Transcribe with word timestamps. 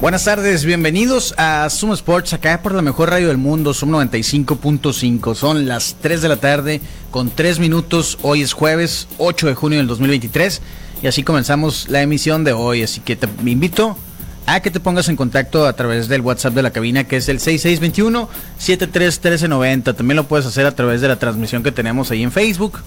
Buenas 0.00 0.24
tardes, 0.24 0.64
bienvenidos 0.64 1.34
a 1.38 1.68
Zoom 1.70 1.92
Sports, 1.94 2.32
acá 2.32 2.62
por 2.62 2.72
la 2.72 2.82
mejor 2.82 3.10
radio 3.10 3.26
del 3.26 3.36
mundo, 3.36 3.74
Zoom 3.74 3.90
95.5. 3.90 5.34
Son 5.34 5.66
las 5.66 5.96
3 6.00 6.22
de 6.22 6.28
la 6.28 6.36
tarde 6.36 6.80
con 7.10 7.30
3 7.30 7.58
minutos. 7.58 8.16
Hoy 8.22 8.42
es 8.42 8.52
jueves 8.52 9.08
8 9.18 9.48
de 9.48 9.54
junio 9.54 9.78
del 9.78 9.88
2023 9.88 10.62
y 11.02 11.08
así 11.08 11.24
comenzamos 11.24 11.88
la 11.88 12.00
emisión 12.00 12.44
de 12.44 12.52
hoy. 12.52 12.84
Así 12.84 13.00
que 13.00 13.16
te 13.16 13.26
invito 13.44 13.98
a 14.46 14.60
que 14.60 14.70
te 14.70 14.78
pongas 14.78 15.08
en 15.08 15.16
contacto 15.16 15.66
a 15.66 15.72
través 15.72 16.06
del 16.06 16.20
WhatsApp 16.20 16.54
de 16.54 16.62
la 16.62 16.70
cabina 16.70 17.02
que 17.02 17.16
es 17.16 17.28
el 17.28 17.40
6621-731390. 17.40 19.96
También 19.96 20.14
lo 20.14 20.28
puedes 20.28 20.46
hacer 20.46 20.64
a 20.66 20.76
través 20.76 21.00
de 21.00 21.08
la 21.08 21.18
transmisión 21.18 21.64
que 21.64 21.72
tenemos 21.72 22.12
ahí 22.12 22.22
en 22.22 22.30
Facebook 22.30 22.78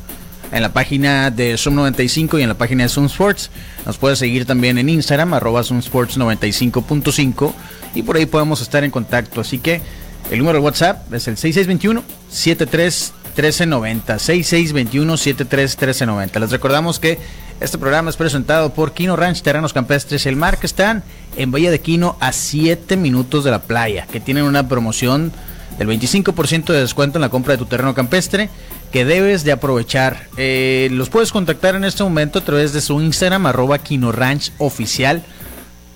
en 0.51 0.61
la 0.61 0.73
página 0.73 1.31
de 1.31 1.57
Zoom 1.57 1.75
95 1.75 2.39
y 2.39 2.43
en 2.43 2.49
la 2.49 2.55
página 2.55 2.83
de 2.83 2.89
Zoom 2.89 3.05
Sports. 3.05 3.49
Nos 3.85 3.97
puedes 3.97 4.19
seguir 4.19 4.45
también 4.45 4.77
en 4.77 4.89
Instagram, 4.89 5.33
arroba 5.33 5.63
Zoom 5.63 5.79
Sports 5.79 6.17
95.5 6.17 7.53
y 7.95 8.03
por 8.03 8.17
ahí 8.17 8.25
podemos 8.25 8.61
estar 8.61 8.83
en 8.83 8.91
contacto. 8.91 9.41
Así 9.41 9.57
que 9.57 9.81
el 10.29 10.39
número 10.39 10.59
de 10.59 10.65
WhatsApp 10.65 11.13
es 11.13 11.27
el 11.27 11.37
6621 11.37 12.03
73 12.29 13.13
1390 13.35 14.19
6621 14.19 15.17
73 15.17 15.71
1390 15.71 16.39
Les 16.39 16.51
recordamos 16.51 16.99
que 16.99 17.17
este 17.59 17.77
programa 17.77 18.09
es 18.09 18.17
presentado 18.17 18.73
por 18.73 18.93
Quino 18.93 19.15
Ranch 19.15 19.41
Terrenos 19.41 19.73
Campestres 19.73 20.25
El 20.25 20.35
Mar 20.35 20.57
que 20.57 20.67
están 20.67 21.03
en 21.37 21.51
Bahía 21.51 21.71
de 21.71 21.79
Quino 21.79 22.17
a 22.19 22.33
7 22.33 22.97
minutos 22.97 23.43
de 23.43 23.51
la 23.51 23.61
playa, 23.61 24.07
que 24.11 24.19
tienen 24.19 24.43
una 24.43 24.67
promoción 24.67 25.31
del 25.77 25.87
25% 25.87 26.65
de 26.65 26.81
descuento 26.81 27.17
en 27.17 27.21
la 27.21 27.29
compra 27.29 27.53
de 27.53 27.57
tu 27.57 27.65
terreno 27.65 27.93
campestre 27.93 28.49
que 28.91 29.05
debes 29.05 29.43
de 29.43 29.51
aprovechar. 29.51 30.27
Eh, 30.37 30.89
los 30.91 31.09
puedes 31.09 31.31
contactar 31.31 31.75
en 31.75 31.83
este 31.83 32.03
momento 32.03 32.39
a 32.39 32.45
través 32.45 32.73
de 32.73 32.81
su 32.81 33.01
Instagram, 33.01 33.45
arroba 33.45 33.79
Kino 33.79 34.11
Ranch 34.11 34.51
Oficial. 34.57 35.23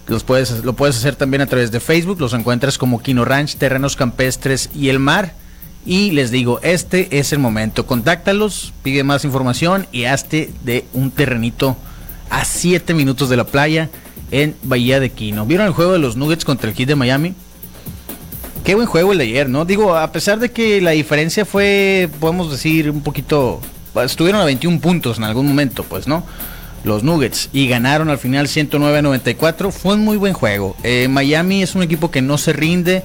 Los 0.07 0.23
puedes, 0.23 0.63
lo 0.63 0.73
puedes 0.73 0.97
hacer 0.97 1.15
también 1.15 1.41
a 1.41 1.47
través 1.47 1.71
de 1.71 1.79
Facebook, 1.79 2.19
los 2.19 2.33
encuentras 2.33 2.77
como 2.77 3.01
Kino 3.01 3.25
Ranch, 3.25 3.57
Terrenos 3.57 3.95
Campestres 3.95 4.69
y 4.73 4.89
el 4.89 4.99
Mar. 4.99 5.33
Y 5.85 6.11
les 6.11 6.31
digo, 6.31 6.59
este 6.63 7.19
es 7.19 7.31
el 7.33 7.39
momento. 7.39 7.85
Contáctalos, 7.85 8.73
pide 8.81 9.03
más 9.03 9.23
información 9.23 9.87
y 9.91 10.05
hazte 10.05 10.51
de 10.63 10.85
un 10.93 11.11
terrenito 11.11 11.77
a 12.29 12.43
7 12.43 12.93
minutos 12.93 13.29
de 13.29 13.37
la 13.37 13.43
playa 13.45 13.89
en 14.31 14.55
Bahía 14.63 14.99
de 14.99 15.11
Quino. 15.11 15.45
¿Vieron 15.45 15.67
el 15.67 15.73
juego 15.73 15.91
de 15.91 15.99
los 15.99 16.15
Nuggets 16.15 16.45
contra 16.45 16.69
el 16.69 16.75
Heat 16.75 16.87
de 16.87 16.95
Miami? 16.95 17.35
Qué 18.65 18.73
buen 18.73 18.87
juego 18.87 19.11
el 19.11 19.19
de 19.19 19.25
ayer, 19.25 19.47
¿no? 19.47 19.63
Digo, 19.63 19.95
a 19.95 20.11
pesar 20.11 20.39
de 20.39 20.49
que 20.49 20.81
la 20.81 20.89
diferencia 20.91 21.45
fue, 21.45 22.09
podemos 22.19 22.51
decir, 22.51 22.89
un 22.89 23.01
poquito... 23.01 23.61
Estuvieron 24.03 24.41
a 24.41 24.45
21 24.45 24.79
puntos 24.79 25.19
en 25.19 25.23
algún 25.23 25.47
momento, 25.47 25.83
pues, 25.83 26.07
¿no? 26.07 26.23
Los 26.83 27.03
Nuggets. 27.03 27.49
Y 27.53 27.67
ganaron 27.67 28.09
al 28.09 28.17
final 28.17 28.47
109-94. 28.47 29.71
Fue 29.71 29.93
un 29.93 30.03
muy 30.03 30.17
buen 30.17 30.33
juego. 30.33 30.75
Eh, 30.81 31.07
Miami 31.07 31.61
es 31.61 31.75
un 31.75 31.83
equipo 31.83 32.09
que 32.09 32.23
no 32.23 32.39
se 32.39 32.53
rinde. 32.53 33.03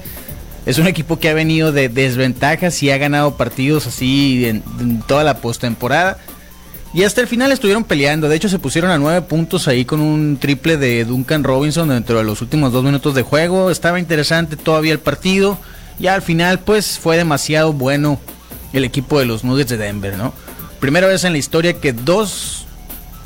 Es 0.65 0.79
un 0.79 0.87
equipo 0.87 1.19
que 1.19 1.29
ha 1.29 1.35
venido 1.35 1.71
de 1.71 1.89
desventajas 1.89 2.81
y 2.81 2.89
ha 2.89 2.97
ganado 2.97 3.37
partidos 3.37 3.85
así 3.85 4.47
en 4.47 5.03
toda 5.03 5.23
la 5.23 5.37
postemporada. 5.37 6.17
Y 6.93 7.03
hasta 7.03 7.21
el 7.21 7.27
final 7.27 7.51
estuvieron 7.51 7.85
peleando. 7.85 8.27
De 8.27 8.35
hecho, 8.35 8.49
se 8.49 8.59
pusieron 8.59 8.91
a 8.91 8.97
nueve 8.97 9.21
puntos 9.21 9.67
ahí 9.67 9.85
con 9.85 10.01
un 10.01 10.37
triple 10.37 10.77
de 10.77 11.05
Duncan 11.05 11.43
Robinson 11.43 11.87
dentro 11.87 12.17
de 12.17 12.25
los 12.25 12.41
últimos 12.41 12.73
dos 12.73 12.83
minutos 12.83 13.15
de 13.15 13.21
juego. 13.21 13.71
Estaba 13.71 13.99
interesante 13.99 14.57
todavía 14.57 14.91
el 14.91 14.99
partido. 14.99 15.57
Y 15.99 16.07
al 16.07 16.21
final, 16.21 16.59
pues 16.59 16.99
fue 16.99 17.15
demasiado 17.15 17.71
bueno 17.71 18.19
el 18.73 18.83
equipo 18.83 19.19
de 19.19 19.25
los 19.25 19.43
Nuggets 19.43 19.69
de 19.69 19.77
Denver, 19.77 20.17
¿no? 20.17 20.33
Primera 20.79 21.07
vez 21.07 21.23
en 21.23 21.31
la 21.31 21.37
historia 21.37 21.73
que 21.73 21.93
dos 21.93 22.65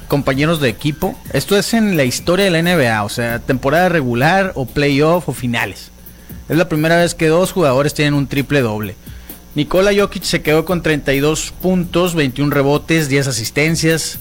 compañeros 0.08 0.60
de 0.60 0.70
equipo, 0.70 1.18
esto 1.34 1.58
es 1.58 1.74
en 1.74 1.98
la 1.98 2.04
historia 2.04 2.46
de 2.46 2.52
la 2.52 2.62
NBA, 2.62 3.04
o 3.04 3.10
sea, 3.10 3.40
temporada 3.40 3.90
regular 3.90 4.52
o 4.56 4.66
playoff 4.66 5.30
o 5.30 5.34
finales. 5.34 5.90
Es 6.48 6.58
la 6.58 6.70
primera 6.70 6.98
vez 6.98 7.16
que 7.16 7.28
dos 7.28 7.52
jugadores 7.52 7.94
tienen 7.94 8.14
un 8.14 8.28
triple 8.28 8.62
doble. 8.62 8.96
Nikola 9.56 9.92
Jokic 9.96 10.24
se 10.24 10.42
quedó 10.42 10.66
con 10.66 10.82
32 10.82 11.54
puntos, 11.62 12.14
21 12.14 12.54
rebotes, 12.54 13.08
10 13.08 13.28
asistencias. 13.28 14.20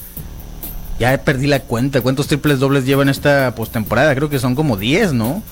Ya 1.00 1.16
perdí 1.24 1.48
la 1.48 1.60
cuenta. 1.60 2.00
¿Cuántos 2.00 2.28
triples 2.28 2.60
dobles 2.60 2.86
lleva 2.86 3.02
en 3.02 3.08
esta 3.08 3.52
postemporada? 3.56 4.14
Creo 4.14 4.30
que 4.30 4.38
son 4.38 4.54
como 4.54 4.76
10, 4.76 5.12
¿no? 5.12 5.42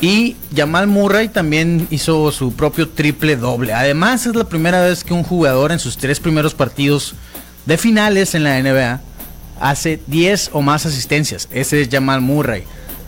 Y 0.00 0.36
Jamal 0.54 0.88
Murray 0.88 1.28
también 1.28 1.86
hizo 1.90 2.32
su 2.32 2.52
propio 2.54 2.88
triple 2.88 3.36
doble. 3.36 3.72
Además, 3.72 4.26
es 4.26 4.34
la 4.34 4.48
primera 4.48 4.82
vez 4.84 5.04
que 5.04 5.14
un 5.14 5.22
jugador 5.22 5.70
en 5.70 5.78
sus 5.78 5.96
tres 5.96 6.18
primeros 6.18 6.52
partidos 6.52 7.14
de 7.66 7.78
finales 7.78 8.34
en 8.34 8.42
la 8.42 8.60
NBA 8.60 9.00
hace 9.60 10.00
10 10.08 10.50
o 10.52 10.60
más 10.60 10.86
asistencias. 10.86 11.48
Ese 11.52 11.80
es 11.80 11.88
Jamal 11.88 12.20
Murray. 12.20 12.64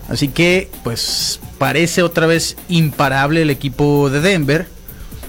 Así 0.08 0.28
que, 0.28 0.70
pues, 0.84 1.40
parece 1.58 2.04
otra 2.04 2.26
vez 2.26 2.56
imparable 2.68 3.42
el 3.42 3.50
equipo 3.50 4.08
de 4.08 4.20
Denver. 4.20 4.75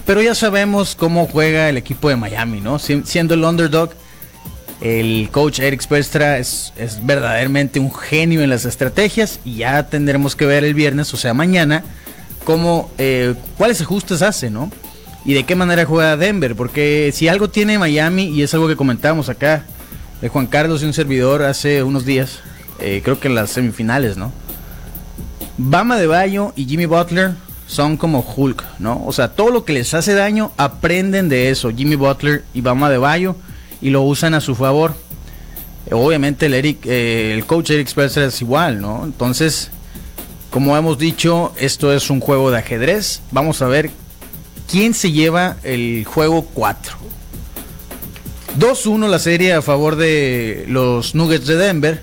Pero 0.08 0.22
ya 0.22 0.34
sabemos 0.34 0.94
cómo 0.94 1.26
juega 1.26 1.68
el 1.68 1.76
equipo 1.76 2.08
de 2.08 2.16
Miami, 2.16 2.62
¿no? 2.62 2.78
Siendo 2.78 3.34
el 3.34 3.44
underdog, 3.44 3.90
el 4.80 5.28
coach 5.30 5.58
Eric 5.58 5.82
Spestra 5.82 6.38
es, 6.38 6.72
verdaderamente 7.02 7.78
un 7.78 7.94
genio 7.94 8.40
en 8.40 8.48
las 8.48 8.64
estrategias 8.64 9.38
y 9.44 9.56
ya 9.56 9.86
tendremos 9.90 10.34
que 10.34 10.46
ver 10.46 10.64
el 10.64 10.72
viernes, 10.72 11.12
o 11.12 11.18
sea, 11.18 11.34
mañana, 11.34 11.84
cómo, 12.44 12.90
eh, 12.96 13.34
cuáles 13.58 13.82
ajustes 13.82 14.22
hace, 14.22 14.48
¿no? 14.48 14.72
Y 15.26 15.34
de 15.34 15.44
qué 15.44 15.54
manera 15.54 15.84
juega 15.84 16.16
Denver, 16.16 16.56
porque 16.56 17.10
si 17.12 17.28
algo 17.28 17.50
tiene 17.50 17.78
Miami, 17.78 18.28
y 18.28 18.42
es 18.42 18.54
algo 18.54 18.66
que 18.66 18.76
comentábamos 18.76 19.28
acá 19.28 19.66
de 20.22 20.30
Juan 20.30 20.46
Carlos 20.46 20.82
y 20.82 20.86
un 20.86 20.94
servidor 20.94 21.42
hace 21.42 21.82
unos 21.82 22.06
días, 22.06 22.38
eh, 22.80 23.02
creo 23.04 23.20
que 23.20 23.28
en 23.28 23.34
las 23.34 23.50
semifinales, 23.50 24.16
¿no? 24.16 24.32
Bama 25.58 25.98
de 25.98 26.06
Bayo 26.06 26.54
y 26.56 26.64
Jimmy 26.64 26.86
Butler 26.86 27.32
son 27.68 27.98
como 27.98 28.20
Hulk, 28.20 28.64
¿no? 28.78 29.04
O 29.06 29.12
sea, 29.12 29.28
todo 29.28 29.50
lo 29.50 29.64
que 29.64 29.74
les 29.74 29.92
hace 29.92 30.14
daño 30.14 30.52
aprenden 30.56 31.28
de 31.28 31.50
eso. 31.50 31.70
Jimmy 31.70 31.96
Butler 31.96 32.42
y 32.54 32.62
Bama 32.62 32.90
de 32.90 32.96
Bayo 32.96 33.36
y 33.80 33.90
lo 33.90 34.02
usan 34.02 34.34
a 34.34 34.40
su 34.40 34.54
favor. 34.56 34.94
Obviamente 35.92 36.46
el 36.46 36.54
Eric, 36.54 36.86
eh, 36.86 37.32
el 37.34 37.44
coach 37.44 37.70
Eric 37.70 37.86
Spencer 37.86 38.24
es 38.24 38.40
igual, 38.40 38.80
¿no? 38.80 39.04
Entonces, 39.04 39.70
como 40.50 40.76
hemos 40.76 40.98
dicho, 40.98 41.52
esto 41.58 41.92
es 41.92 42.08
un 42.08 42.20
juego 42.20 42.50
de 42.50 42.58
ajedrez. 42.58 43.20
Vamos 43.30 43.60
a 43.60 43.68
ver 43.68 43.90
quién 44.68 44.94
se 44.94 45.12
lleva 45.12 45.56
el 45.62 46.06
juego 46.06 46.46
4. 46.54 46.96
2-1 48.58 49.08
la 49.08 49.18
serie 49.18 49.52
a 49.52 49.62
favor 49.62 49.96
de 49.96 50.64
los 50.68 51.14
Nuggets 51.14 51.46
de 51.46 51.56
Denver. 51.56 52.02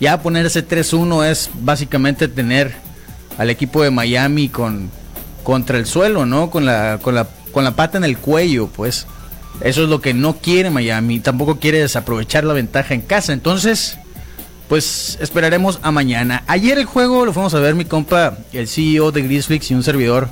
Ya 0.00 0.22
ponerse 0.22 0.66
3-1 0.66 1.30
es 1.30 1.50
básicamente 1.60 2.28
tener 2.28 2.74
al 3.36 3.50
equipo 3.50 3.82
de 3.82 3.90
Miami 3.90 4.48
con 4.48 4.90
contra 5.42 5.78
el 5.78 5.86
suelo, 5.86 6.26
¿no? 6.26 6.50
Con 6.50 6.64
la, 6.64 6.98
con 7.02 7.14
la, 7.14 7.26
con 7.52 7.64
la 7.64 7.76
pata 7.76 7.98
en 7.98 8.04
el 8.04 8.18
cuello, 8.18 8.68
pues. 8.68 9.06
Eso 9.60 9.84
es 9.84 9.88
lo 9.88 10.00
que 10.00 10.14
no 10.14 10.38
quiere 10.38 10.70
Miami. 10.70 11.20
Tampoco 11.20 11.58
quiere 11.58 11.78
desaprovechar 11.78 12.44
la 12.44 12.54
ventaja 12.54 12.94
en 12.94 13.02
casa. 13.02 13.32
Entonces, 13.32 13.98
pues 14.68 15.18
esperaremos 15.20 15.78
a 15.82 15.90
mañana. 15.90 16.42
Ayer 16.46 16.78
el 16.78 16.86
juego 16.86 17.26
lo 17.26 17.32
fuimos 17.32 17.54
a 17.54 17.60
ver 17.60 17.74
mi 17.74 17.84
compa, 17.84 18.38
el 18.52 18.66
CEO 18.66 19.12
de 19.12 19.22
Grizzlies 19.22 19.70
y 19.70 19.74
un 19.74 19.82
servidor 19.82 20.28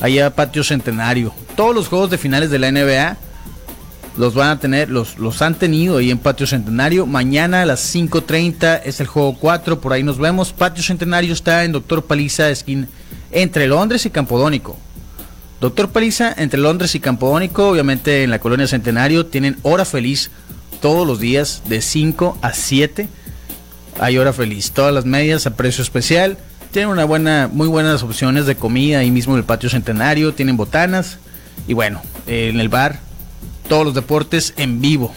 allá 0.00 0.34
Patio 0.34 0.64
Centenario. 0.64 1.32
Todos 1.56 1.74
los 1.74 1.88
juegos 1.88 2.10
de 2.10 2.18
finales 2.18 2.50
de 2.50 2.58
la 2.58 2.70
NBA 2.70 3.16
los 4.16 4.34
van 4.34 4.48
a 4.48 4.58
tener, 4.58 4.90
los, 4.90 5.18
los 5.18 5.40
han 5.42 5.54
tenido 5.54 5.98
ahí 5.98 6.10
en 6.10 6.18
Patio 6.18 6.46
Centenario. 6.46 7.06
Mañana 7.06 7.62
a 7.62 7.66
las 7.66 7.94
5.30 7.94 8.82
es 8.84 9.00
el 9.00 9.06
juego 9.06 9.36
4, 9.38 9.80
por 9.80 9.92
ahí 9.92 10.02
nos 10.02 10.18
vemos. 10.18 10.52
Patio 10.52 10.82
Centenario 10.82 11.32
está 11.32 11.64
en 11.64 11.72
Doctor 11.72 12.04
Paliza, 12.04 12.50
esquina 12.50 12.88
entre 13.36 13.66
Londres 13.66 14.06
y 14.06 14.10
Campodónico. 14.10 14.78
Doctor 15.60 15.90
Paliza, 15.90 16.34
entre 16.38 16.58
Londres 16.58 16.94
y 16.94 17.00
Campodónico, 17.00 17.68
obviamente 17.68 18.22
en 18.22 18.30
la 18.30 18.38
colonia 18.38 18.66
Centenario, 18.66 19.26
tienen 19.26 19.58
hora 19.62 19.84
feliz 19.84 20.30
todos 20.80 21.06
los 21.06 21.20
días 21.20 21.62
de 21.68 21.82
5 21.82 22.38
a 22.40 22.54
7. 22.54 23.08
Hay 24.00 24.16
hora 24.16 24.32
feliz, 24.32 24.72
todas 24.72 24.94
las 24.94 25.04
medias 25.04 25.46
a 25.46 25.54
precio 25.54 25.82
especial. 25.82 26.38
Tienen 26.70 26.88
una 26.88 27.04
buena, 27.04 27.50
muy 27.52 27.68
buenas 27.68 28.02
opciones 28.02 28.46
de 28.46 28.56
comida 28.56 29.00
ahí 29.00 29.10
mismo 29.10 29.34
en 29.34 29.40
el 29.40 29.44
patio 29.44 29.68
Centenario, 29.68 30.32
tienen 30.32 30.56
botanas 30.56 31.18
y 31.68 31.74
bueno, 31.74 32.00
en 32.26 32.58
el 32.58 32.70
bar 32.70 33.00
todos 33.68 33.84
los 33.84 33.94
deportes 33.94 34.54
en 34.56 34.80
vivo. 34.80 35.12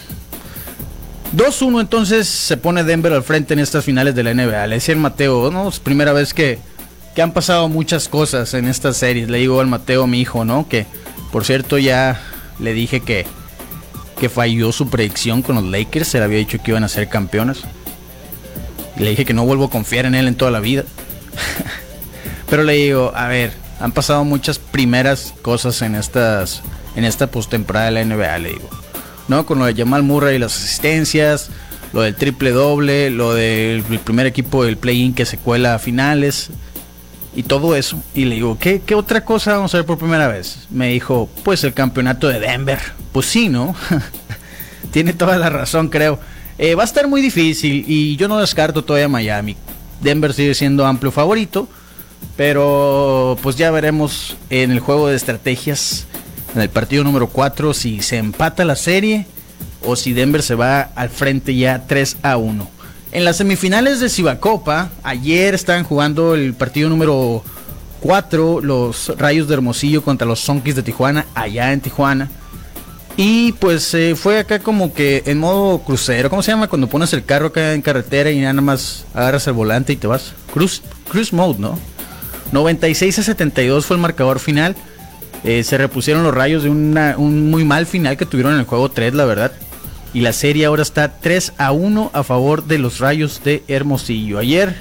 2-1 1.38 1.80
entonces 1.80 2.28
se 2.28 2.58
pone 2.58 2.84
Denver 2.84 3.14
al 3.14 3.24
frente 3.24 3.54
en 3.54 3.60
estas 3.60 3.86
finales 3.86 4.14
de 4.14 4.24
la 4.24 4.34
NBA. 4.34 4.68
Le 4.68 4.76
decía 4.76 4.94
el 4.94 5.00
Mateo, 5.00 5.52
¿no? 5.52 5.70
Es 5.70 5.80
primera 5.80 6.12
vez 6.12 6.34
que 6.34 6.60
que 7.16 7.22
han 7.22 7.34
pasado 7.34 7.70
muchas 7.70 8.08
cosas 8.08 8.54
en 8.54 8.68
esta 8.68 8.94
serie. 8.94 9.28
Le 9.28 9.40
digo 9.40 9.60
al 9.60 9.68
Mateo, 9.68 10.08
mi 10.08 10.22
hijo, 10.22 10.46
¿no? 10.46 10.68
Que 10.68 10.86
por 11.32 11.46
cierto 11.46 11.78
ya 11.78 12.22
le 12.60 12.74
dije 12.74 13.02
que 13.02 13.26
que 14.20 14.30
falló 14.30 14.72
su 14.72 14.90
predicción 14.90 15.42
con 15.42 15.56
los 15.56 15.64
Lakers. 15.64 16.10
Se 16.10 16.20
le 16.20 16.26
había 16.26 16.38
dicho 16.38 16.62
que 16.62 16.72
iban 16.72 16.84
a 16.84 16.90
ser 16.90 17.08
campeones. 17.08 17.62
Le 18.98 19.12
dije 19.12 19.26
que 19.26 19.34
no 19.34 19.46
vuelvo 19.46 19.66
a 19.66 19.70
confiar 19.70 20.06
en 20.06 20.14
él 20.14 20.28
en 20.28 20.36
toda 20.36 20.52
la 20.52 20.60
vida. 20.60 20.84
Pero 22.50 22.64
le 22.64 22.74
digo, 22.74 23.14
a 23.16 23.28
ver, 23.28 23.54
han 23.80 23.92
pasado 23.92 24.26
muchas 24.26 24.60
primeras 24.60 25.34
cosas 25.42 25.82
en 25.82 25.96
estas 25.96 26.62
en 26.96 27.06
esta 27.06 27.28
postemporada 27.28 27.86
de 27.86 27.92
la 27.92 28.04
NBA, 28.04 28.40
le 28.40 28.50
digo. 28.50 28.70
¿No? 29.30 29.46
Con 29.46 29.60
lo 29.60 29.66
de 29.66 29.76
Jamal 29.76 30.04
Murray 30.04 30.36
y 30.36 30.40
las 30.40 30.56
asistencias, 30.58 31.50
lo 31.94 32.02
del 32.02 32.16
triple 32.16 32.52
doble, 32.52 33.10
lo 33.10 33.34
del 33.34 33.84
primer 34.04 34.26
equipo 34.26 34.66
del 34.66 34.76
play-in 34.76 35.14
que 35.14 35.26
se 35.26 35.38
cuela 35.38 35.76
a 35.76 35.80
finales 35.80 36.50
y 37.40 37.44
todo 37.44 37.74
eso. 37.74 38.04
Y 38.14 38.26
le 38.26 38.36
digo, 38.36 38.58
¿qué, 38.60 38.82
¿qué 38.86 38.96
otra 38.96 39.24
cosa 39.24 39.54
vamos 39.54 39.74
a 39.74 39.78
ver 39.78 39.86
por 39.86 39.98
primera 39.98 40.28
vez? 40.28 40.68
Me 40.70 40.90
dijo, 40.90 41.30
pues 41.46 41.64
el 41.64 41.74
campeonato 41.74 42.28
de 42.28 42.38
Denver. 42.38 42.80
Pues 43.14 43.28
sí, 43.28 43.48
¿no? 43.48 43.74
Tiene 44.92 45.14
toda 45.14 45.38
la 45.38 45.50
razón, 45.50 45.88
creo. 45.88 46.20
Eh, 46.58 46.76
va 46.76 46.84
a 46.84 46.86
estar 46.86 47.08
muy 47.08 47.22
difícil 47.22 47.86
y 47.88 48.18
yo 48.18 48.28
no 48.28 48.40
descarto 48.40 48.84
todavía 48.84 49.08
Miami. 49.08 49.56
Denver 50.02 50.34
sigue 50.34 50.54
siendo 50.54 50.86
amplio 50.86 51.14
favorito, 51.14 51.70
pero 52.36 53.38
pues 53.42 53.56
ya 53.56 53.72
veremos 53.72 54.36
en 54.50 54.72
el 54.72 54.82
juego 54.82 55.08
de 55.08 55.16
estrategias, 55.16 56.08
en 56.54 56.60
el 56.62 56.70
partido 56.70 57.06
número 57.06 57.28
4, 57.28 57.74
si 57.74 58.02
se 58.02 58.18
empata 58.18 58.66
la 58.66 58.76
serie 58.76 59.28
o 59.86 59.96
si 59.96 60.12
Denver 60.12 60.44
se 60.44 60.56
va 60.56 60.82
al 60.94 61.10
frente 61.10 61.56
ya 61.56 61.86
3 61.88 62.18
a 62.22 62.36
1. 62.36 62.79
En 63.12 63.26
las 63.26 63.38
semifinales 63.38 64.00
de 64.00 64.10
Cibacopa, 64.10 64.90
ayer 65.02 65.56
estaban 65.56 65.84
jugando 65.84 66.36
el 66.36 66.54
partido 66.54 66.90
número 66.90 67.44
4, 68.02 68.62
los 68.62 69.18
Rayos 69.18 69.48
de 69.48 69.56
Hermosillo 69.56 70.04
contra 70.04 70.28
los 70.28 70.42
Sonkis 70.42 70.76
de 70.76 70.84
Tijuana, 70.84 71.26
allá 71.34 71.74
en 71.74 71.82
Tijuana. 71.82 72.30
Y 73.18 73.54
pues 73.54 73.94
eh, 73.96 74.16
fue 74.16 74.38
acá 74.40 74.60
como 74.60 74.94
que 74.94 75.24
en 75.26 75.40
modo 75.40 75.80
crucero. 75.80 76.30
¿Cómo 76.30 76.44
se 76.44 76.52
llama? 76.52 76.68
Cuando 76.68 76.88
pones 76.88 77.12
el 77.14 77.26
carro 77.26 77.48
acá 77.48 77.74
en 77.74 77.82
carretera 77.82 78.30
y 78.30 78.40
nada 78.40 78.54
más 78.62 79.06
agarras 79.14 79.48
el 79.48 79.54
volante 79.54 79.92
y 79.92 79.96
te 79.96 80.06
vas. 80.06 80.34
Cruise, 80.54 80.82
cruise 81.10 81.34
mode, 81.34 81.60
¿no? 81.60 81.78
96 82.52 83.20
a 83.20 83.24
72 83.24 83.88
fue 83.88 83.98
el 83.98 84.02
marcador 84.02 84.40
final. 84.40 84.76
Eh, 85.44 85.64
se 85.64 85.78
repusieron 85.78 86.24
los 86.24 86.34
rayos 86.34 86.64
de 86.64 86.70
un 86.70 87.50
muy 87.50 87.66
mal 87.66 87.88
final 87.88 88.18
que 88.18 88.26
tuvieron 88.26 88.54
en 88.54 88.60
el 88.60 88.66
juego 88.66 88.90
3, 88.90 89.16
la 89.16 89.26
verdad. 89.26 89.52
Y 90.14 90.22
la 90.22 90.34
serie 90.34 90.66
ahora 90.66 90.82
está 90.82 91.20
3 91.20 91.54
a 91.58 91.72
1 91.72 92.12
a 92.14 92.24
favor 92.24 92.66
de 92.66 92.80
los 92.80 93.00
rayos 93.00 93.42
de 93.44 93.64
Hermosillo. 93.68 94.40
Ayer, 94.40 94.76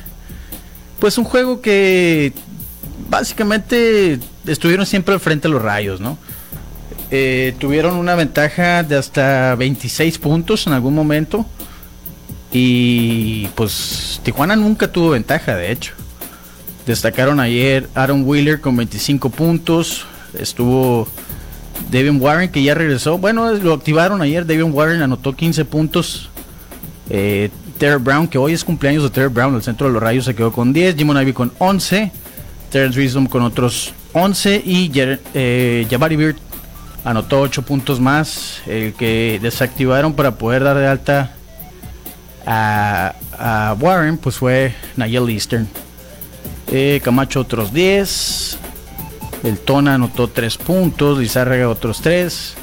pues 0.99 1.19
un 1.19 1.25
juego 1.25 1.61
que 1.61 2.33
básicamente 3.11 4.19
estuvieron 4.47 4.87
siempre 4.87 5.15
al 5.15 5.21
frente 5.21 5.49
de 5.49 5.55
los 5.55 5.63
rayos, 5.63 6.01
¿no? 6.01 6.19
Eh, 7.11 7.55
tuvieron 7.59 7.97
una 7.97 8.15
ventaja 8.15 8.83
de 8.83 8.97
hasta 8.97 9.55
26 9.55 10.19
puntos 10.19 10.67
en 10.67 10.73
algún 10.73 10.95
momento. 10.95 11.47
Y 12.53 13.49
pues 13.49 14.21
Tijuana 14.23 14.57
nunca 14.57 14.91
tuvo 14.91 15.11
ventaja, 15.11 15.57
de 15.57 15.73
hecho. 15.73 15.93
Destacaron 16.87 17.41
ayer 17.41 17.89
Aaron 17.95 18.25
Wheeler 18.25 18.61
con 18.61 18.77
25 18.77 19.29
puntos. 19.31 20.07
Estuvo 20.39 21.09
Devin 21.91 22.21
Warren 22.21 22.51
que 22.51 22.63
ya 22.63 22.75
regresó. 22.75 23.19
Bueno, 23.19 23.53
lo 23.53 23.73
activaron 23.73 24.23
ayer. 24.23 24.45
Devin 24.47 24.73
Warren 24.73 25.03
anotó 25.03 25.35
15 25.35 25.65
puntos. 25.65 26.31
Eh, 27.11 27.51
Terry 27.79 28.03
Brown, 28.03 28.27
que 28.27 28.39
hoy 28.39 28.53
es 28.53 28.65
cumpleaños 28.65 29.05
de 29.05 29.11
Terry 29.11 29.33
Brown, 29.33 29.55
el 29.55 29.63
centro 29.63 29.87
de 29.87 29.93
los 29.93 30.03
rayos 30.03 30.25
se 30.25 30.35
quedó 30.35 30.53
con 30.53 30.73
10. 30.73 30.97
Jimon 30.97 31.21
Ivy 31.21 31.33
con 31.33 31.53
11. 31.59 32.13
Terrence 32.71 32.99
Wisdom 32.99 33.27
con 33.27 33.43
otros 33.43 33.93
11. 34.13 34.63
Y 34.65 34.91
eh, 34.95 35.87
Jabari 35.91 36.17
Beard 36.17 36.37
anotó 37.05 37.41
8 37.41 37.63
puntos 37.63 38.01
más, 38.01 38.61
el 38.67 38.93
que 38.95 39.39
desactivaron 39.41 40.13
para 40.15 40.33
poder 40.33 40.65
dar 40.65 40.77
de 40.77 40.87
alta 40.87 41.33
a, 42.45 43.15
Warren, 43.79 44.19
pues 44.19 44.37
fue 44.37 44.75
Nayel 44.97 45.29
Eastern. 45.31 45.69
Eh, 46.71 47.01
Camacho 47.03 47.41
otros 47.41 47.73
10, 47.73 48.59
el 49.45 49.59
Tona 49.59 49.95
anotó 49.95 50.29
3 50.29 50.57
puntos, 50.59 51.19
Lizárraga 51.19 51.69
otros 51.69 52.01
3. 52.01 52.55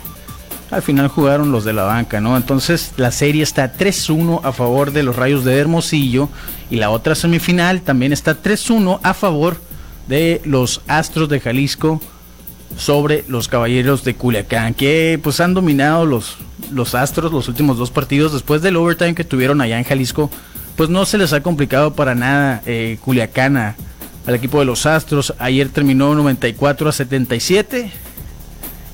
Al 0.71 0.81
final 0.81 1.07
jugaron 1.07 1.51
los 1.51 1.63
de 1.63 1.73
la 1.73 1.83
banca, 1.83 2.19
¿no? 2.19 2.35
Entonces 2.35 2.93
la 2.97 3.11
serie 3.11 3.43
está 3.43 3.73
3-1 3.73 4.41
a 4.43 4.51
favor 4.51 4.91
de 4.91 5.03
los 5.03 5.15
Rayos 5.15 5.45
de 5.45 5.57
Hermosillo 5.57 6.27
y 6.71 6.77
la 6.77 6.89
otra 6.89 7.15
semifinal 7.15 7.81
también 7.81 8.11
está 8.11 8.41
3-1 8.41 8.99
a 9.03 9.13
favor 9.13 9.57
de 10.07 10.41
los 10.43 10.81
Astros 10.87 11.29
de 11.29 11.39
Jalisco 11.39 12.01
sobre 12.77 13.23
los 13.27 13.47
Caballeros 13.47 14.03
de 14.03 14.15
Culiacán, 14.15 14.73
que 14.73 15.19
pues 15.23 15.39
han 15.39 15.53
dominado 15.53 16.05
los, 16.05 16.37
los 16.71 16.95
Astros 16.95 17.31
los 17.31 17.47
últimos 17.47 17.77
dos 17.77 17.91
partidos 17.91 18.33
después 18.33 18.61
del 18.61 18.75
overtime 18.75 19.15
que 19.15 19.23
tuvieron 19.23 19.61
allá 19.61 19.77
en 19.77 19.85
Jalisco. 19.85 20.29
Pues 20.75 20.89
no 20.89 21.05
se 21.05 21.17
les 21.17 21.31
ha 21.31 21.41
complicado 21.41 21.93
para 21.93 22.15
nada 22.15 22.61
eh, 22.65 22.97
Culiacán 23.01 23.75
al 24.25 24.35
equipo 24.35 24.59
de 24.59 24.65
los 24.65 24.85
Astros. 24.85 25.33
Ayer 25.39 25.69
terminó 25.69 26.15
94 26.15 26.89
a 26.89 26.91
77 26.91 27.91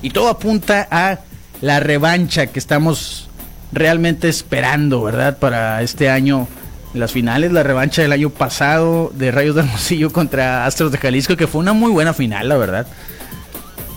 y 0.02 0.10
todo 0.10 0.28
apunta 0.28 0.86
a 0.90 1.20
la 1.60 1.80
revancha 1.80 2.48
que 2.48 2.58
estamos 2.58 3.28
realmente 3.72 4.28
esperando, 4.28 5.02
¿verdad? 5.02 5.38
Para 5.38 5.82
este 5.82 6.10
año 6.10 6.48
las 6.94 7.12
finales, 7.12 7.52
la 7.52 7.62
revancha 7.62 8.02
del 8.02 8.12
año 8.12 8.30
pasado 8.30 9.10
de 9.14 9.30
Rayos 9.30 9.54
de 9.54 9.62
Hermosillo 9.62 10.12
contra 10.12 10.66
Astros 10.66 10.92
de 10.92 10.98
Jalisco, 10.98 11.36
que 11.36 11.46
fue 11.46 11.60
una 11.60 11.72
muy 11.72 11.90
buena 11.90 12.12
final, 12.12 12.48
la 12.48 12.56
verdad. 12.56 12.86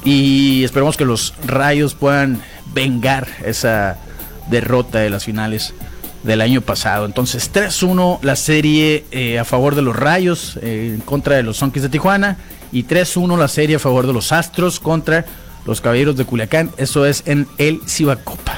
Y 0.06 0.64
esperemos 0.64 0.96
que 0.96 1.06
los 1.06 1.34
Rayos 1.46 1.96
puedan 1.96 2.42
vengar 2.74 3.28
esa 3.44 3.98
derrota 4.50 5.00
de 5.00 5.10
las 5.10 5.26
finales 5.26 5.74
del 6.26 6.42
año 6.42 6.62
pasado. 6.62 7.06
Entonces 7.06 7.52
3-1 7.54 8.20
la 8.22 8.36
serie 8.36 9.06
eh, 9.12 9.40
a 9.40 9.46
favor 9.46 9.76
de 9.76 9.82
los 9.82 9.96
Rayos 9.96 10.58
eh, 10.62 10.94
en 10.96 11.02
contra 11.02 11.36
de 11.36 11.44
los 11.44 11.58
Sonkis 11.58 11.84
de 11.84 11.90
Tijuana 11.90 12.38
y 12.72 12.84
3-1 12.84 13.38
la 13.38 13.48
serie 13.48 13.78
a 13.78 13.80
favor 13.80 14.08
de 14.08 14.14
los 14.14 14.32
Astros 14.32 14.80
contra 14.80 15.26
los 15.66 15.82
Caballeros 15.82 16.18
de 16.18 16.26
Culiacán. 16.26 16.72
Eso 16.78 17.06
es 17.06 17.24
en 17.26 17.48
el 17.58 17.82
Cibacopa. 17.88 18.58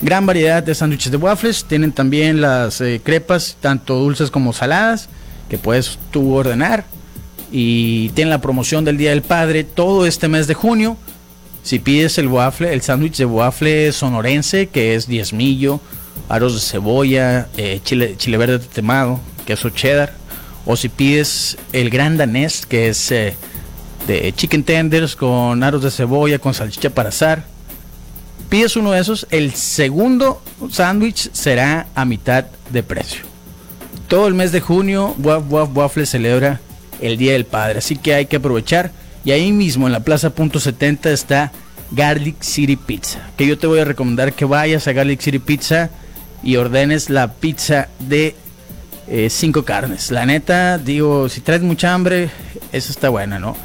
Gran 0.00 0.26
variedad 0.26 0.62
de 0.62 0.74
sándwiches 0.74 1.10
de 1.10 1.16
waffles. 1.16 1.64
Tienen 1.64 1.92
también 1.92 2.40
las 2.40 2.80
eh, 2.80 3.00
crepas, 3.02 3.56
tanto 3.60 3.94
dulces 3.94 4.30
como 4.30 4.52
saladas, 4.52 5.08
que 5.48 5.58
puedes 5.58 5.98
tú 6.10 6.34
ordenar. 6.34 6.84
Y 7.50 8.10
tienen 8.10 8.30
la 8.30 8.40
promoción 8.40 8.84
del 8.84 8.98
Día 8.98 9.10
del 9.10 9.22
Padre 9.22 9.64
todo 9.64 10.06
este 10.06 10.28
mes 10.28 10.46
de 10.46 10.54
junio. 10.54 10.96
Si 11.62 11.78
pides 11.78 12.18
el 12.18 12.28
waffle, 12.28 12.72
el 12.72 12.82
sándwich 12.82 13.16
de 13.16 13.24
waffle 13.24 13.90
sonorense, 13.92 14.66
que 14.66 14.94
es 14.94 15.08
diezmillo, 15.08 15.80
aros 16.28 16.54
de 16.54 16.60
cebolla, 16.60 17.48
eh, 17.56 17.80
chile, 17.84 18.14
chile 18.16 18.36
verde 18.36 18.58
temado, 18.58 19.20
queso 19.46 19.70
cheddar. 19.70 20.12
O 20.64 20.76
si 20.76 20.88
pides 20.88 21.56
el 21.72 21.90
gran 21.90 22.16
danés, 22.16 22.66
que 22.66 22.88
es 22.88 23.12
eh, 23.12 23.36
de 24.06 24.32
chicken 24.32 24.64
tenders 24.64 25.14
con 25.14 25.62
aros 25.62 25.82
de 25.82 25.90
cebolla, 25.90 26.38
con 26.38 26.54
salchicha 26.54 26.90
para 26.90 27.10
asar 27.10 27.56
pides 28.48 28.76
uno 28.76 28.92
de 28.92 29.00
esos, 29.00 29.26
el 29.30 29.54
segundo 29.54 30.40
sándwich 30.70 31.30
será 31.32 31.86
a 31.94 32.04
mitad 32.04 32.46
de 32.70 32.82
precio. 32.82 33.24
Todo 34.08 34.28
el 34.28 34.34
mes 34.34 34.52
de 34.52 34.60
junio, 34.60 35.14
Waf 35.18 35.44
Waf 35.50 35.70
Waffle 35.74 36.06
celebra 36.06 36.60
el 37.00 37.16
Día 37.16 37.32
del 37.32 37.44
Padre, 37.44 37.78
así 37.78 37.96
que 37.96 38.14
hay 38.14 38.26
que 38.26 38.36
aprovechar. 38.36 38.92
Y 39.24 39.32
ahí 39.32 39.50
mismo 39.50 39.86
en 39.86 39.92
la 39.92 40.00
Plaza 40.00 40.30
Punto 40.30 40.60
70 40.60 41.10
está 41.10 41.52
Garlic 41.90 42.40
City 42.42 42.76
Pizza, 42.76 43.28
que 43.36 43.46
yo 43.46 43.58
te 43.58 43.66
voy 43.66 43.80
a 43.80 43.84
recomendar 43.84 44.32
que 44.32 44.44
vayas 44.44 44.86
a 44.86 44.92
Garlic 44.92 45.20
City 45.20 45.40
Pizza 45.40 45.90
y 46.42 46.56
ordenes 46.56 47.10
la 47.10 47.32
pizza 47.34 47.88
de 47.98 48.34
eh, 49.08 49.28
cinco 49.30 49.64
carnes. 49.64 50.10
La 50.10 50.26
neta, 50.26 50.78
digo, 50.78 51.28
si 51.28 51.40
traes 51.40 51.62
mucha 51.62 51.94
hambre, 51.94 52.30
esa 52.72 52.90
está 52.90 53.08
buena, 53.08 53.38
¿no? 53.38 53.56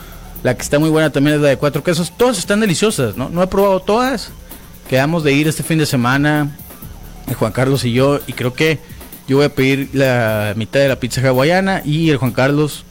La 0.43 0.55
que 0.55 0.61
está 0.61 0.79
muy 0.79 0.89
buena 0.89 1.11
también 1.11 1.35
es 1.35 1.41
la 1.41 1.49
de 1.49 1.57
cuatro 1.57 1.83
quesos. 1.83 2.15
Todas 2.15 2.37
están 2.37 2.59
deliciosas, 2.59 3.17
¿no? 3.17 3.29
No 3.29 3.43
he 3.43 3.47
probado 3.47 3.79
todas. 3.79 4.31
Quedamos 4.89 5.23
de 5.23 5.33
ir 5.33 5.47
este 5.47 5.63
fin 5.63 5.77
de 5.77 5.85
semana, 5.85 6.55
eh, 7.27 7.33
Juan 7.33 7.51
Carlos 7.51 7.85
y 7.85 7.93
yo, 7.93 8.19
y 8.27 8.33
creo 8.33 8.53
que 8.53 8.79
yo 9.27 9.37
voy 9.37 9.45
a 9.45 9.55
pedir 9.55 9.89
la 9.93 10.53
mitad 10.57 10.79
de 10.79 10.89
la 10.89 10.97
pizza 10.97 11.21
hawaiana 11.25 11.81
y 11.85 12.09
el 12.09 12.17
Juan 12.17 12.31
Carlos, 12.31 12.83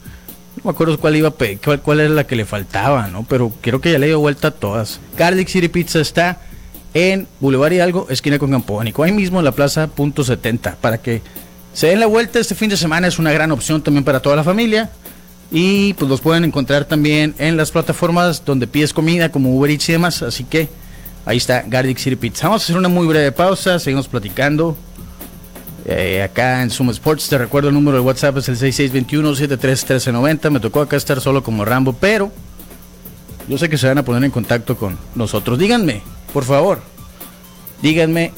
no 0.57 0.63
me 0.63 0.71
acuerdo 0.71 0.97
cuál 0.99 1.15
iba 1.15 1.29
a 1.29 1.31
pedir, 1.31 1.59
cuál, 1.63 1.81
cuál 1.81 1.99
era 1.99 2.09
la 2.09 2.25
que 2.25 2.35
le 2.35 2.45
faltaba, 2.45 3.07
¿no? 3.07 3.23
Pero 3.29 3.51
creo 3.61 3.79
que 3.79 3.91
ya 3.91 3.99
le 3.99 4.07
dio 4.07 4.19
vuelta 4.19 4.47
a 4.47 4.51
todas. 4.51 4.99
Garlic 5.17 5.47
City 5.47 5.67
Pizza 5.67 5.99
está 5.99 6.41
en 6.93 7.27
Boulevard 7.39 7.71
Hidalgo, 7.71 8.07
esquina 8.09 8.39
con 8.39 8.51
Campónico, 8.51 9.03
ahí 9.03 9.11
mismo 9.11 9.39
en 9.39 9.45
la 9.45 9.51
plaza 9.51 9.87
punto 9.87 10.23
70, 10.23 10.77
para 10.81 10.97
que 10.97 11.21
se 11.73 11.87
den 11.87 11.99
la 11.99 12.05
vuelta 12.05 12.39
este 12.39 12.55
fin 12.55 12.69
de 12.69 12.77
semana, 12.77 13.07
es 13.07 13.17
una 13.17 13.31
gran 13.31 13.51
opción 13.51 13.81
también 13.81 14.03
para 14.03 14.19
toda 14.19 14.35
la 14.35 14.43
familia. 14.43 14.89
Y 15.53 15.93
pues 15.95 16.09
los 16.09 16.21
pueden 16.21 16.45
encontrar 16.45 16.85
también 16.85 17.35
en 17.37 17.57
las 17.57 17.71
plataformas 17.71 18.43
donde 18.45 18.67
pides 18.67 18.93
comida 18.93 19.29
como 19.29 19.53
Uber 19.53 19.69
Eats 19.69 19.89
y 19.89 19.91
demás. 19.91 20.21
Así 20.21 20.45
que 20.45 20.69
ahí 21.25 21.37
está 21.37 21.63
Garlic 21.67 21.97
City 21.97 22.15
Pizza. 22.15 22.47
Vamos 22.47 22.61
a 22.61 22.65
hacer 22.65 22.77
una 22.77 22.87
muy 22.87 23.05
breve 23.05 23.33
pausa, 23.33 23.77
seguimos 23.77 24.07
platicando. 24.07 24.77
Eh, 25.85 26.21
acá 26.23 26.61
en 26.61 26.69
Sumo 26.69 26.91
Sports, 26.91 27.27
te 27.27 27.37
recuerdo 27.37 27.69
el 27.69 27.73
número 27.73 27.97
de 27.97 28.03
WhatsApp 28.03 28.37
es 28.37 28.47
el 28.47 28.57
6621-731390. 28.57 30.49
Me 30.51 30.59
tocó 30.59 30.81
acá 30.81 30.95
estar 30.95 31.19
solo 31.19 31.43
como 31.43 31.65
Rambo, 31.65 31.93
pero 31.93 32.31
yo 33.49 33.57
sé 33.57 33.67
que 33.67 33.77
se 33.77 33.87
van 33.87 33.97
a 33.97 34.05
poner 34.05 34.23
en 34.23 34.31
contacto 34.31 34.77
con 34.77 34.97
nosotros. 35.15 35.59
Díganme, 35.59 36.01
por 36.33 36.43
favor, 36.45 36.81
díganme, 37.81 38.31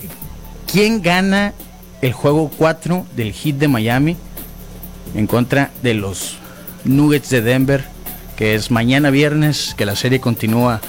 ¿quién 0.71 1.01
gana 1.01 1.53
el 2.01 2.13
juego 2.13 2.49
4 2.57 3.05
del 3.15 3.33
Hit 3.33 3.57
de 3.57 3.67
Miami 3.67 4.15
en 5.15 5.27
contra 5.27 5.71
de 5.81 5.93
los 5.93 6.37
Nuggets 6.83 7.29
de 7.29 7.41
Denver? 7.41 7.85
Que 8.35 8.55
es 8.55 8.71
mañana 8.71 9.11
viernes, 9.11 9.75
que 9.77 9.85
la 9.85 9.95
serie 9.95 10.19
continúa 10.19 10.81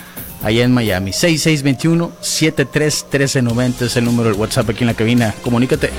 allá 0.42 0.64
en 0.64 0.72
Miami. 0.72 1.10
6621-731390 1.10 3.82
es 3.82 3.96
el 3.96 4.04
número 4.04 4.30
del 4.30 4.38
WhatsApp 4.38 4.70
aquí 4.70 4.82
en 4.82 4.88
la 4.88 4.94
cabina. 4.94 5.34
Comunícate. 5.42 5.90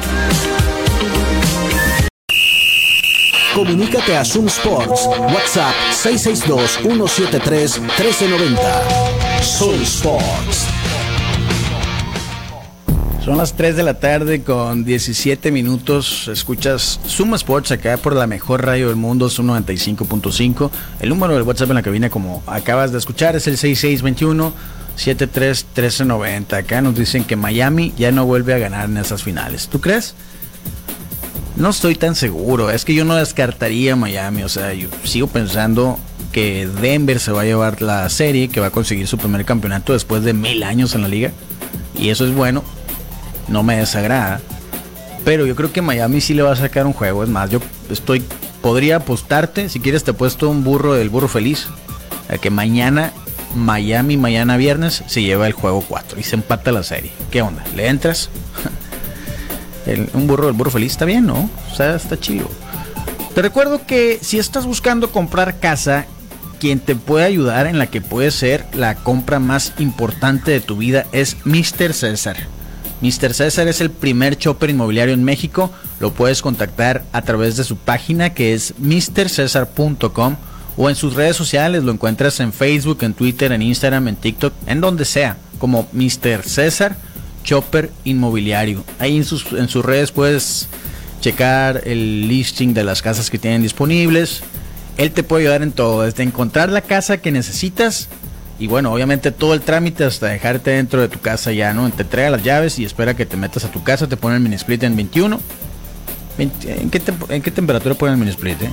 Comunícate 3.56 4.18
a 4.18 4.26
Zoom 4.26 4.48
Sports. 4.48 5.08
WhatsApp 5.08 5.74
662-173-1390. 6.04 8.60
Zoom 9.42 9.82
Sports. 9.84 10.75
Son 13.26 13.38
las 13.38 13.54
3 13.54 13.76
de 13.76 13.82
la 13.82 13.96
tarde 13.96 14.44
con 14.44 14.86
17 14.86 15.52
minutos. 15.52 16.28
Escuchas 16.28 17.00
Zoom 17.08 17.34
Sports 17.34 17.72
acá 17.72 17.98
por 17.98 18.16
la 18.16 18.28
mejor 18.28 18.64
radio 18.64 18.90
del 18.90 18.98
mundo, 18.98 19.32
Zoom 19.32 19.48
95.5. 19.48 20.70
El 21.00 21.10
número 21.10 21.34
del 21.34 21.42
WhatsApp 21.42 21.72
en 21.72 21.76
la 21.76 21.82
cabina, 21.82 22.12
como 22.12 22.44
acabas 22.46 22.92
de 22.92 23.00
escuchar, 23.00 23.36
es 23.36 23.48
el 23.48 23.58
6621 23.58 24.54
731390. 24.96 26.56
Acá 26.56 26.84
nos 26.84 26.94
dicen 26.94 27.24
que 27.24 27.36
Miami 27.36 27.96
ya 27.98 28.12
no 28.12 28.28
vuelve 28.28 28.54
a 28.54 28.60
ganar 28.60 28.86
en 28.86 28.98
esas 28.98 29.24
finales. 29.24 29.70
¿Tú 29.70 29.82
crees? 29.82 30.14
No 31.56 31.72
estoy 31.72 31.96
tan 31.96 32.14
seguro. 32.14 32.70
Es 32.70 32.86
que 32.86 32.94
yo 32.94 33.06
no 33.06 33.16
descartaría 33.16 33.96
Miami. 33.96 34.44
O 34.44 34.50
sea, 34.50 34.72
yo 34.76 34.88
sigo 35.04 35.26
pensando 35.26 35.98
que 36.32 36.68
Denver 36.68 37.20
se 37.20 37.32
va 37.32 37.42
a 37.42 37.46
llevar 37.46 37.82
la 37.82 38.08
serie, 38.10 38.50
que 38.50 38.60
va 38.60 38.68
a 38.68 38.72
conseguir 38.72 39.08
su 39.08 39.18
primer 39.18 39.46
campeonato 39.46 39.94
después 39.94 40.22
de 40.22 40.34
mil 40.34 40.62
años 40.62 40.94
en 40.94 41.02
la 41.02 41.08
liga. 41.08 41.32
Y 41.98 42.10
eso 42.10 42.24
es 42.28 42.32
bueno. 42.36 42.64
No 43.48 43.64
me 43.64 43.78
desagrada. 43.78 44.42
Pero 45.24 45.46
yo 45.46 45.56
creo 45.56 45.72
que 45.72 45.82
Miami 45.82 46.22
sí 46.22 46.34
le 46.34 46.44
va 46.44 46.52
a 46.52 46.56
sacar 46.56 46.86
un 46.86 46.94
juego. 46.94 47.24
Es 47.24 47.30
más, 47.30 47.50
yo 47.50 47.60
estoy. 47.90 48.24
Podría 48.62 48.98
apostarte. 48.98 49.70
Si 49.70 49.80
quieres, 49.80 50.04
te 50.04 50.14
puesto 50.14 50.50
un 50.50 50.64
burro 50.64 50.94
del 50.94 51.10
burro 51.10 51.28
feliz. 51.28 51.68
A 52.30 52.38
que 52.38 52.50
mañana, 52.50 53.12
Miami, 53.56 54.18
mañana 54.18 54.58
viernes, 54.58 55.04
se 55.08 55.22
lleva 55.22 55.48
el 55.48 55.54
juego 55.54 55.84
4 55.88 56.20
y 56.20 56.24
se 56.24 56.36
empata 56.36 56.72
la 56.72 56.84
serie. 56.84 57.12
¿Qué 57.32 57.42
onda? 57.42 57.64
¿Le 57.76 57.88
entras? 57.88 58.30
Un 60.16 60.26
burro, 60.26 60.48
el 60.48 60.54
burro 60.54 60.72
feliz 60.72 60.94
está 60.94 61.06
bien, 61.06 61.28
¿no? 61.28 61.48
O 61.72 61.76
sea, 61.76 61.96
está 61.96 62.20
chido. 62.20 62.50
Te 63.36 63.44
recuerdo 63.44 63.86
que 63.86 64.18
si 64.22 64.40
estás 64.40 64.66
buscando 64.66 65.12
comprar 65.12 65.60
casa, 65.60 66.08
quien 66.60 66.80
te 66.80 66.96
puede 66.96 67.26
ayudar 67.26 67.68
en 67.68 67.78
la 67.78 67.88
que 67.88 68.02
puede 68.02 68.32
ser 68.32 68.66
la 68.74 68.96
compra 68.96 69.40
más 69.40 69.74
importante 69.78 70.52
de 70.52 70.62
tu 70.62 70.78
vida 70.78 71.06
es 71.12 71.38
Mr. 71.46 71.94
César. 71.94 72.38
Mr. 73.02 73.34
César 73.34 73.68
es 73.68 73.82
el 73.82 73.92
primer 73.92 74.38
chopper 74.38 74.70
inmobiliario 74.70 75.14
en 75.14 75.24
México. 75.24 75.72
Lo 76.00 76.14
puedes 76.14 76.42
contactar 76.42 77.04
a 77.12 77.22
través 77.22 77.58
de 77.58 77.64
su 77.64 77.76
página 77.78 78.34
que 78.34 78.54
es 78.54 78.74
mrcesar.com 78.80 80.36
o 80.78 80.90
en 80.90 80.96
sus 80.96 81.16
redes 81.16 81.36
sociales. 81.36 81.84
Lo 81.84 81.92
encuentras 81.92 82.40
en 82.40 82.54
Facebook, 82.54 83.00
en 83.02 83.14
Twitter, 83.14 83.52
en 83.52 83.62
Instagram, 83.62 84.08
en 84.08 84.16
TikTok, 84.16 84.54
en 84.68 84.82
donde 84.82 85.06
sea, 85.06 85.38
como 85.60 85.88
Mr. 85.92 86.44
César 86.44 86.98
Chopper 87.44 87.92
Inmobiliario. 88.04 88.84
Ahí 89.00 89.18
en 89.18 89.26
sus, 89.26 89.46
en 89.54 89.70
sus 89.70 89.86
redes 89.86 90.12
puedes 90.12 90.68
checar 91.22 91.82
el 91.86 92.28
listing 92.28 92.74
de 92.74 92.84
las 92.84 93.02
casas 93.02 93.30
que 93.30 93.38
tienen 93.38 93.62
disponibles. 93.62 94.42
Él 94.98 95.12
te 95.12 95.24
puede 95.24 95.44
ayudar 95.44 95.62
en 95.62 95.72
todo, 95.72 96.04
desde 96.04 96.24
encontrar 96.24 96.70
la 96.70 96.82
casa 96.82 97.18
que 97.18 97.32
necesitas 97.32 98.08
y 98.58 98.68
bueno, 98.68 98.94
obviamente 98.94 99.32
todo 99.32 99.54
el 99.54 99.62
trámite 99.62 100.06
hasta 100.06 100.28
dejarte 100.28 100.72
dentro 100.72 101.02
de 101.02 101.10
tu 101.10 101.20
casa 101.20 101.52
ya, 101.52 101.74
¿no? 101.74 101.90
Te 101.90 102.04
entrega 102.04 102.30
las 102.30 102.44
llaves 102.44 102.80
y 102.80 102.86
espera 102.86 103.14
que 103.14 103.26
te 103.26 103.36
metas 103.36 103.66
a 103.66 103.72
tu 103.72 103.84
casa, 103.84 104.08
te 104.08 104.16
pone 104.16 104.36
el 104.36 104.42
mini 104.42 104.56
split 104.56 104.84
en 104.84 104.96
21. 104.96 105.40
20 106.38 106.82
¿en, 106.82 106.90
qué 106.90 107.02
en 107.30 107.42
qué 107.42 107.52
temperatura 107.52 107.96
pone 107.96 108.14
el 108.14 108.18
mini 108.18 108.32
split, 108.32 108.62
eh? 108.62 108.70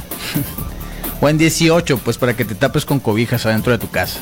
o 1.21 1.29
en 1.29 1.37
18, 1.37 1.99
pues 1.99 2.17
para 2.17 2.37
que 2.37 2.45
te 2.45 2.55
tapes 2.55 2.85
con 2.85 3.01
cobijas 3.01 3.45
adentro 3.45 3.73
de 3.73 3.79
tu 3.79 3.91
casa. 3.91 4.21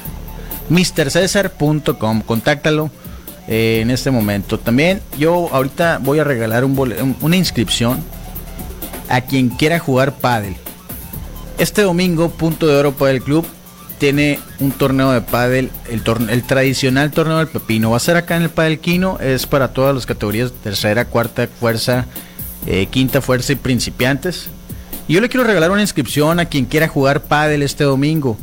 MrCesar.com, 0.71 2.23
contáctalo 2.23 2.91
eh, 3.47 3.81
en 3.83 3.91
este 3.91 4.11
momento. 4.11 4.59
También 4.59 5.03
yo 5.19 5.49
ahorita 5.53 5.99
voy 6.01 6.21
a 6.21 6.25
regalar 6.25 6.65
una 6.65 7.37
inscripción 7.37 8.03
a 9.11 9.21
quien 9.21 9.51
quiera 9.51 9.79
jugar 9.79 10.15
pádel. 10.15 10.57
Este 11.59 11.83
domingo, 11.83 12.31
Punto 12.31 12.67
de 12.67 12.77
Oro 12.77 12.93
Padel 12.93 13.23
Club 13.23 13.45
tiene 14.01 14.41
un 14.59 14.73
torneo 14.73 15.13
de 15.13 15.21
pádel, 15.21 15.71
el, 15.89 16.03
torne- 16.03 16.33
el 16.33 16.43
tradicional 16.43 17.11
torneo 17.13 17.39
del 17.39 17.47
Pepino. 17.49 17.91
Va 17.91 17.99
a 17.99 18.01
ser 18.01 18.17
acá 18.17 18.35
en 18.37 18.43
el 18.43 18.51
Padel 18.51 18.81
Quino, 18.81 19.19
es 19.21 19.47
para 19.47 19.69
todas 19.69 19.95
las 19.95 20.07
categorías 20.07 20.51
tercera, 20.65 21.05
cuarta 21.05 21.47
fuerza, 21.47 22.07
eh, 22.67 22.87
quinta 22.91 23.21
fuerza 23.21 23.53
y 23.53 23.57
principiantes. 23.57 24.49
Y 25.07 25.13
yo 25.15 25.21
le 25.21 25.29
quiero 25.29 25.47
regalar 25.47 25.71
una 25.71 25.83
inscripción 25.83 26.41
a 26.41 26.47
quien 26.47 26.65
quiera 26.65 26.89
jugar 26.89 27.23
pádel 27.23 27.63
este 27.63 27.85
domingo 27.85 28.39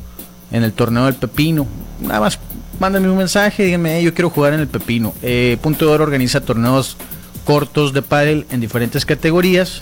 en 0.51 0.63
el 0.63 0.73
torneo 0.73 1.05
del 1.05 1.15
Pepino. 1.15 1.65
Nada 1.99 2.19
más 2.19 2.37
mándenme 2.79 3.09
un 3.09 3.17
mensaje, 3.17 3.63
díganme, 3.63 3.99
"Eh, 3.99 4.03
yo 4.03 4.13
quiero 4.13 4.29
jugar 4.29 4.53
en 4.53 4.59
el 4.59 4.67
Pepino. 4.67 5.13
Eh, 5.23 5.57
Punto 5.61 5.85
de 5.85 5.91
Oro 5.91 6.03
organiza 6.03 6.39
torneos 6.39 6.97
cortos 7.45 7.93
de 7.93 8.03
pádel 8.03 8.45
en 8.51 8.59
diferentes 8.61 9.05
categorías. 9.05 9.81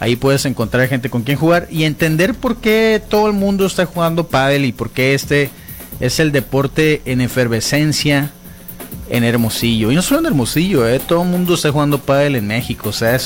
Ahí 0.00 0.16
puedes 0.16 0.44
encontrar 0.44 0.88
gente 0.88 1.10
con 1.10 1.22
quien 1.22 1.38
jugar 1.38 1.68
y 1.70 1.84
entender 1.84 2.34
por 2.34 2.56
qué 2.56 3.00
todo 3.08 3.26
el 3.26 3.32
mundo 3.32 3.66
está 3.66 3.86
jugando 3.86 4.26
pádel 4.26 4.64
y 4.64 4.72
por 4.72 4.90
qué 4.90 5.14
este 5.14 5.50
es 6.00 6.20
el 6.20 6.32
deporte 6.32 7.02
en 7.04 7.20
efervescencia 7.20 8.32
en 9.08 9.24
Hermosillo. 9.24 9.90
Y 9.92 9.94
no 9.94 10.02
solo 10.02 10.20
en 10.20 10.26
Hermosillo, 10.26 10.88
eh, 10.88 11.00
todo 11.00 11.22
el 11.22 11.28
mundo 11.28 11.54
está 11.54 11.70
jugando 11.70 11.98
pádel 11.98 12.36
en 12.36 12.46
México. 12.46 12.88
O 12.88 12.92
sea, 12.92 13.18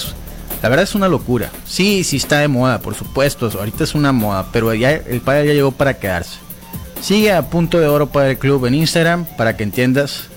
la 0.63 0.69
verdad 0.69 0.85
es 0.85 0.95
una 0.95 1.09
locura. 1.09 1.51
Sí, 1.65 2.05
sí 2.05 2.17
está 2.17 2.41
de 2.41 2.49
moda, 2.49 2.81
por 2.81 2.95
supuesto. 2.95 3.51
Ahorita 3.59 3.85
es 3.85 3.95
una 3.95 4.13
moda, 4.13 4.47
pero 4.53 4.73
el 4.73 5.21
pádel 5.21 5.49
ya 5.49 5.55
llegó 5.55 5.73
para 5.73 5.95
quedarse. 5.95 6.39
Sigue 7.01 7.33
a 7.33 7.49
Punto 7.49 7.79
de 7.79 7.87
Oro 7.87 8.09
para 8.09 8.31
el 8.31 8.39
Club 8.39 8.67
en 8.67 8.75
Instagram 8.75 9.25
para 9.37 9.57
que 9.57 9.63
entiendas 9.63 10.28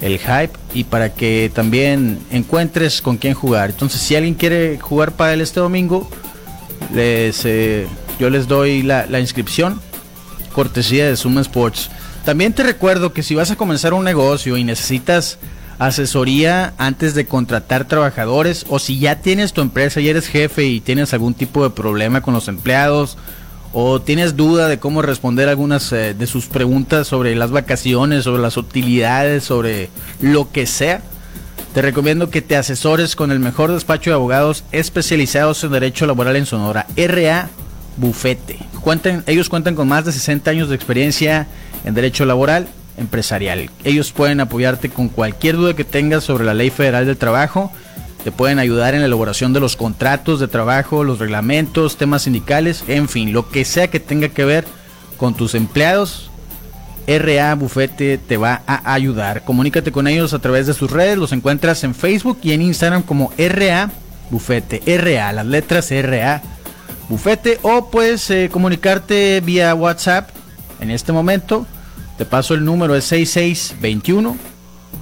el 0.00 0.18
hype 0.18 0.52
y 0.74 0.84
para 0.84 1.12
que 1.12 1.50
también 1.54 2.18
encuentres 2.30 3.02
con 3.02 3.16
quién 3.16 3.34
jugar. 3.34 3.70
Entonces, 3.70 4.00
si 4.00 4.16
alguien 4.16 4.34
quiere 4.34 4.78
jugar 4.78 5.12
para 5.12 5.34
él 5.34 5.40
este 5.40 5.60
domingo, 5.60 6.08
les, 6.94 7.44
eh, 7.44 7.86
yo 8.18 8.30
les 8.30 8.48
doy 8.48 8.82
la, 8.82 9.20
inscripción, 9.20 9.80
cortesía 10.52 11.06
de 11.06 11.16
Suma 11.16 11.40
Sports. 11.42 11.90
También 12.24 12.52
te 12.52 12.62
recuerdo 12.62 13.12
que 13.12 13.22
si 13.22 13.34
vas 13.34 13.50
a 13.50 13.56
comenzar 13.56 13.94
un 13.94 14.04
negocio 14.04 14.56
y 14.56 14.64
necesitas 14.64 15.38
asesoría 15.78 16.74
antes 16.76 17.14
de 17.14 17.24
contratar 17.24 17.88
trabajadores 17.88 18.66
o 18.68 18.78
si 18.78 18.98
ya 18.98 19.22
tienes 19.22 19.54
tu 19.54 19.62
empresa 19.62 20.00
y 20.00 20.08
eres 20.10 20.26
jefe 20.26 20.64
y 20.64 20.80
tienes 20.80 21.14
algún 21.14 21.32
tipo 21.32 21.62
de 21.62 21.70
problema 21.70 22.20
con 22.20 22.34
los 22.34 22.48
empleados 22.48 23.16
o 23.72 24.00
tienes 24.00 24.36
duda 24.36 24.68
de 24.68 24.78
cómo 24.78 25.02
responder 25.02 25.48
algunas 25.48 25.92
eh, 25.92 26.14
de 26.14 26.26
sus 26.26 26.46
preguntas 26.46 27.06
sobre 27.06 27.34
las 27.36 27.50
vacaciones, 27.50 28.24
sobre 28.24 28.42
las 28.42 28.56
utilidades, 28.56 29.44
sobre 29.44 29.90
lo 30.20 30.50
que 30.50 30.66
sea, 30.66 31.02
te 31.74 31.82
recomiendo 31.82 32.30
que 32.30 32.42
te 32.42 32.56
asesores 32.56 33.14
con 33.14 33.30
el 33.30 33.38
mejor 33.38 33.70
despacho 33.70 34.10
de 34.10 34.14
abogados 34.14 34.64
especializados 34.72 35.62
en 35.62 35.70
derecho 35.70 36.04
laboral 36.04 36.34
en 36.34 36.46
Sonora, 36.46 36.86
RA 36.96 37.48
Bufete. 37.96 38.58
Cuentan, 38.80 39.22
ellos 39.28 39.48
cuentan 39.48 39.76
con 39.76 39.86
más 39.86 40.04
de 40.04 40.10
60 40.10 40.50
años 40.50 40.68
de 40.68 40.74
experiencia 40.74 41.46
en 41.84 41.94
derecho 41.94 42.24
laboral 42.24 42.66
empresarial. 42.96 43.70
Ellos 43.84 44.10
pueden 44.10 44.40
apoyarte 44.40 44.88
con 44.88 45.08
cualquier 45.08 45.56
duda 45.56 45.76
que 45.76 45.84
tengas 45.84 46.24
sobre 46.24 46.44
la 46.44 46.54
ley 46.54 46.70
federal 46.70 47.06
del 47.06 47.16
trabajo. 47.16 47.72
Te 48.24 48.32
pueden 48.32 48.58
ayudar 48.58 48.94
en 48.94 49.00
la 49.00 49.06
elaboración 49.06 49.52
de 49.52 49.60
los 49.60 49.76
contratos 49.76 50.40
de 50.40 50.48
trabajo, 50.48 51.04
los 51.04 51.18
reglamentos, 51.18 51.96
temas 51.96 52.22
sindicales, 52.22 52.84
en 52.86 53.08
fin, 53.08 53.32
lo 53.32 53.48
que 53.48 53.64
sea 53.64 53.88
que 53.88 53.98
tenga 53.98 54.28
que 54.28 54.44
ver 54.44 54.66
con 55.16 55.34
tus 55.34 55.54
empleados. 55.54 56.30
RA 57.06 57.54
Bufete 57.54 58.18
te 58.18 58.36
va 58.36 58.62
a 58.66 58.92
ayudar. 58.92 59.42
Comunícate 59.44 59.90
con 59.90 60.06
ellos 60.06 60.34
a 60.34 60.38
través 60.38 60.66
de 60.66 60.74
sus 60.74 60.90
redes. 60.90 61.18
Los 61.18 61.32
encuentras 61.32 61.82
en 61.82 61.94
Facebook 61.94 62.38
y 62.42 62.52
en 62.52 62.62
Instagram 62.62 63.02
como 63.02 63.32
RA 63.36 63.90
Bufete. 64.30 64.82
RA, 64.98 65.32
las 65.32 65.46
letras 65.46 65.90
RA 65.90 66.42
Bufete. 67.08 67.58
O 67.62 67.90
puedes 67.90 68.30
eh, 68.30 68.48
comunicarte 68.52 69.40
vía 69.40 69.74
WhatsApp 69.74 70.30
en 70.80 70.90
este 70.90 71.12
momento. 71.12 71.66
Te 72.18 72.26
paso 72.26 72.54
el 72.54 72.64
número, 72.64 72.94
es 72.94 73.04
6621 73.04 74.36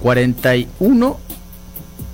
41 0.01 1.28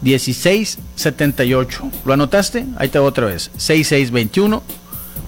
16 0.05 0.79
78. 0.97 1.91
¿Lo 2.05 2.13
anotaste? 2.13 2.67
Ahí 2.77 2.89
te 2.89 2.99
voy 2.99 3.09
otra 3.09 3.27
vez. 3.27 3.51
6621 3.57 4.63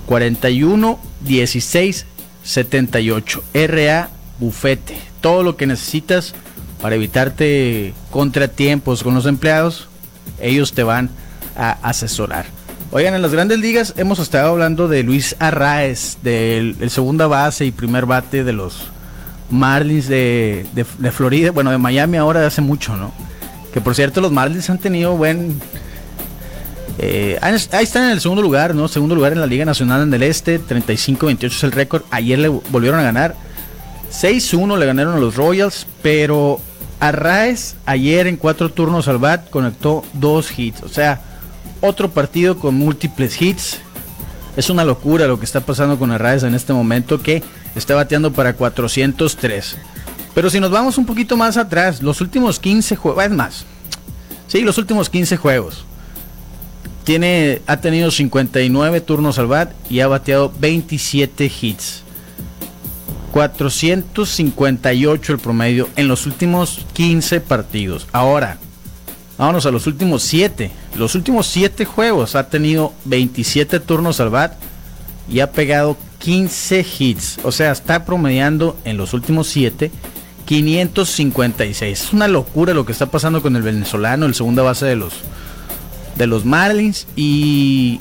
41 0.04 0.98
16 1.22 2.06
78. 2.44 3.44
RA 3.54 4.10
Bufete. 4.38 4.98
Todo 5.22 5.42
lo 5.42 5.56
que 5.56 5.66
necesitas 5.66 6.34
para 6.80 6.94
evitarte 6.94 7.94
contratiempos 8.10 9.02
con 9.02 9.14
los 9.14 9.24
empleados, 9.24 9.88
ellos 10.40 10.74
te 10.74 10.82
van 10.82 11.08
a 11.56 11.70
asesorar. 11.82 12.44
Oigan, 12.92 13.14
en 13.14 13.22
las 13.22 13.32
grandes 13.32 13.58
ligas 13.58 13.94
hemos 13.96 14.18
estado 14.18 14.50
hablando 14.50 14.88
de 14.88 15.02
Luis 15.02 15.34
Arraez, 15.38 16.18
del 16.22 16.76
segunda 16.90 17.26
base 17.26 17.64
y 17.64 17.70
primer 17.70 18.04
bate 18.04 18.44
de 18.44 18.52
los 18.52 18.88
Marlins 19.50 20.06
de, 20.06 20.66
de 20.74 21.12
Florida, 21.12 21.50
bueno, 21.50 21.70
de 21.70 21.78
Miami 21.78 22.18
ahora 22.18 22.46
hace 22.46 22.60
mucho, 22.60 22.96
¿no? 22.96 23.12
Que 23.76 23.82
por 23.82 23.94
cierto, 23.94 24.22
los 24.22 24.32
Marlins 24.32 24.70
han 24.70 24.78
tenido 24.78 25.18
buen. 25.18 25.60
Eh, 26.96 27.38
ahí 27.42 27.84
están 27.84 28.04
en 28.04 28.12
el 28.12 28.22
segundo 28.22 28.40
lugar, 28.40 28.74
¿no? 28.74 28.88
Segundo 28.88 29.14
lugar 29.14 29.34
en 29.34 29.40
la 29.40 29.44
Liga 29.44 29.66
Nacional 29.66 30.00
en 30.00 30.14
el 30.14 30.22
Este. 30.22 30.58
35-28 30.58 31.44
es 31.44 31.62
el 31.62 31.72
récord. 31.72 32.02
Ayer 32.10 32.38
le 32.38 32.48
volvieron 32.48 32.98
a 32.98 33.02
ganar. 33.02 33.34
6-1 34.10 34.78
le 34.78 34.86
ganaron 34.86 35.14
a 35.14 35.18
los 35.18 35.36
Royals. 35.36 35.86
Pero 36.00 36.58
Arraez 37.00 37.74
ayer 37.84 38.28
en 38.28 38.38
cuatro 38.38 38.70
turnos 38.70 39.08
al 39.08 39.18
bat 39.18 39.50
conectó 39.50 40.02
dos 40.14 40.58
hits. 40.58 40.82
O 40.82 40.88
sea, 40.88 41.20
otro 41.82 42.10
partido 42.10 42.58
con 42.58 42.76
múltiples 42.76 43.42
hits. 43.42 43.80
Es 44.56 44.70
una 44.70 44.86
locura 44.86 45.26
lo 45.26 45.38
que 45.38 45.44
está 45.44 45.60
pasando 45.60 45.98
con 45.98 46.12
Arraez 46.12 46.44
en 46.44 46.54
este 46.54 46.72
momento 46.72 47.22
que 47.22 47.42
está 47.74 47.94
bateando 47.94 48.32
para 48.32 48.54
403. 48.54 49.76
Pero 50.36 50.50
si 50.50 50.60
nos 50.60 50.70
vamos 50.70 50.98
un 50.98 51.06
poquito 51.06 51.34
más 51.38 51.56
atrás, 51.56 52.02
los 52.02 52.20
últimos 52.20 52.60
15 52.60 52.94
juegos, 52.94 53.24
es 53.24 53.30
más, 53.30 53.64
sí, 54.48 54.60
los 54.60 54.76
últimos 54.76 55.08
15 55.08 55.38
juegos, 55.38 55.86
tiene, 57.04 57.62
ha 57.66 57.78
tenido 57.78 58.10
59 58.10 59.00
turnos 59.00 59.38
al 59.38 59.46
bat 59.46 59.72
y 59.88 60.00
ha 60.00 60.08
bateado 60.08 60.52
27 60.58 61.50
hits. 61.62 62.02
458 63.32 65.32
el 65.32 65.38
promedio 65.38 65.88
en 65.96 66.06
los 66.06 66.26
últimos 66.26 66.84
15 66.92 67.40
partidos. 67.40 68.06
Ahora, 68.12 68.58
vámonos 69.38 69.64
a 69.64 69.70
los 69.70 69.86
últimos 69.86 70.22
7. 70.22 70.70
Los 70.96 71.14
últimos 71.14 71.46
7 71.46 71.86
juegos 71.86 72.34
ha 72.34 72.50
tenido 72.50 72.92
27 73.06 73.80
turnos 73.80 74.20
al 74.20 74.28
bat 74.28 74.52
y 75.30 75.40
ha 75.40 75.50
pegado 75.50 75.96
15 76.18 76.84
hits. 76.98 77.38
O 77.42 77.52
sea, 77.52 77.72
está 77.72 78.04
promediando 78.04 78.76
en 78.84 78.98
los 78.98 79.14
últimos 79.14 79.48
7 79.48 79.90
556. 80.46 82.00
Es 82.00 82.12
una 82.12 82.28
locura 82.28 82.72
lo 82.72 82.86
que 82.86 82.92
está 82.92 83.06
pasando 83.06 83.42
con 83.42 83.56
el 83.56 83.62
venezolano, 83.62 84.26
el 84.26 84.34
segunda 84.34 84.62
base 84.62 84.86
de 84.86 84.96
los 84.96 85.12
de 86.16 86.26
los 86.26 86.46
Marlins 86.46 87.06
y 87.14 88.00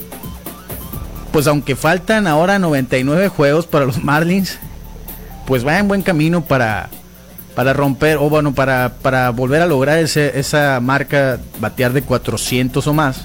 pues 1.32 1.46
aunque 1.46 1.76
faltan 1.76 2.26
ahora 2.26 2.58
99 2.58 3.28
juegos 3.28 3.66
para 3.66 3.84
los 3.84 4.02
Marlins, 4.02 4.58
pues 5.46 5.66
va 5.66 5.78
en 5.78 5.86
buen 5.86 6.00
camino 6.00 6.42
para 6.42 6.88
para 7.54 7.72
romper 7.72 8.18
o 8.18 8.28
bueno, 8.28 8.54
para, 8.54 8.96
para 9.00 9.30
volver 9.30 9.62
a 9.62 9.66
lograr 9.66 9.98
ese, 9.98 10.38
esa 10.38 10.78
marca 10.80 11.40
batear 11.58 11.94
de 11.94 12.02
400 12.02 12.86
o 12.86 12.92
más, 12.92 13.24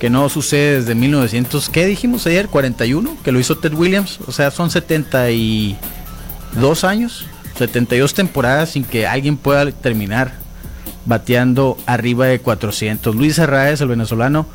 que 0.00 0.10
no 0.10 0.28
sucede 0.28 0.80
desde 0.80 0.96
1900, 0.96 1.68
¿qué 1.68 1.86
dijimos 1.86 2.26
ayer? 2.26 2.48
41, 2.48 3.16
que 3.22 3.30
lo 3.30 3.38
hizo 3.38 3.56
Ted 3.56 3.74
Williams, 3.74 4.18
o 4.26 4.32
sea, 4.32 4.50
son 4.50 4.72
72 4.72 6.82
años 6.82 7.26
72 7.56 8.14
temporadas 8.14 8.70
sin 8.70 8.84
que 8.84 9.06
alguien 9.06 9.36
pueda 9.36 9.70
terminar 9.70 10.32
bateando 11.06 11.76
arriba 11.86 12.26
de 12.26 12.40
400. 12.40 13.14
Luis 13.14 13.38
Arraez, 13.38 13.80
el 13.80 13.88
venezolano, 13.88 14.46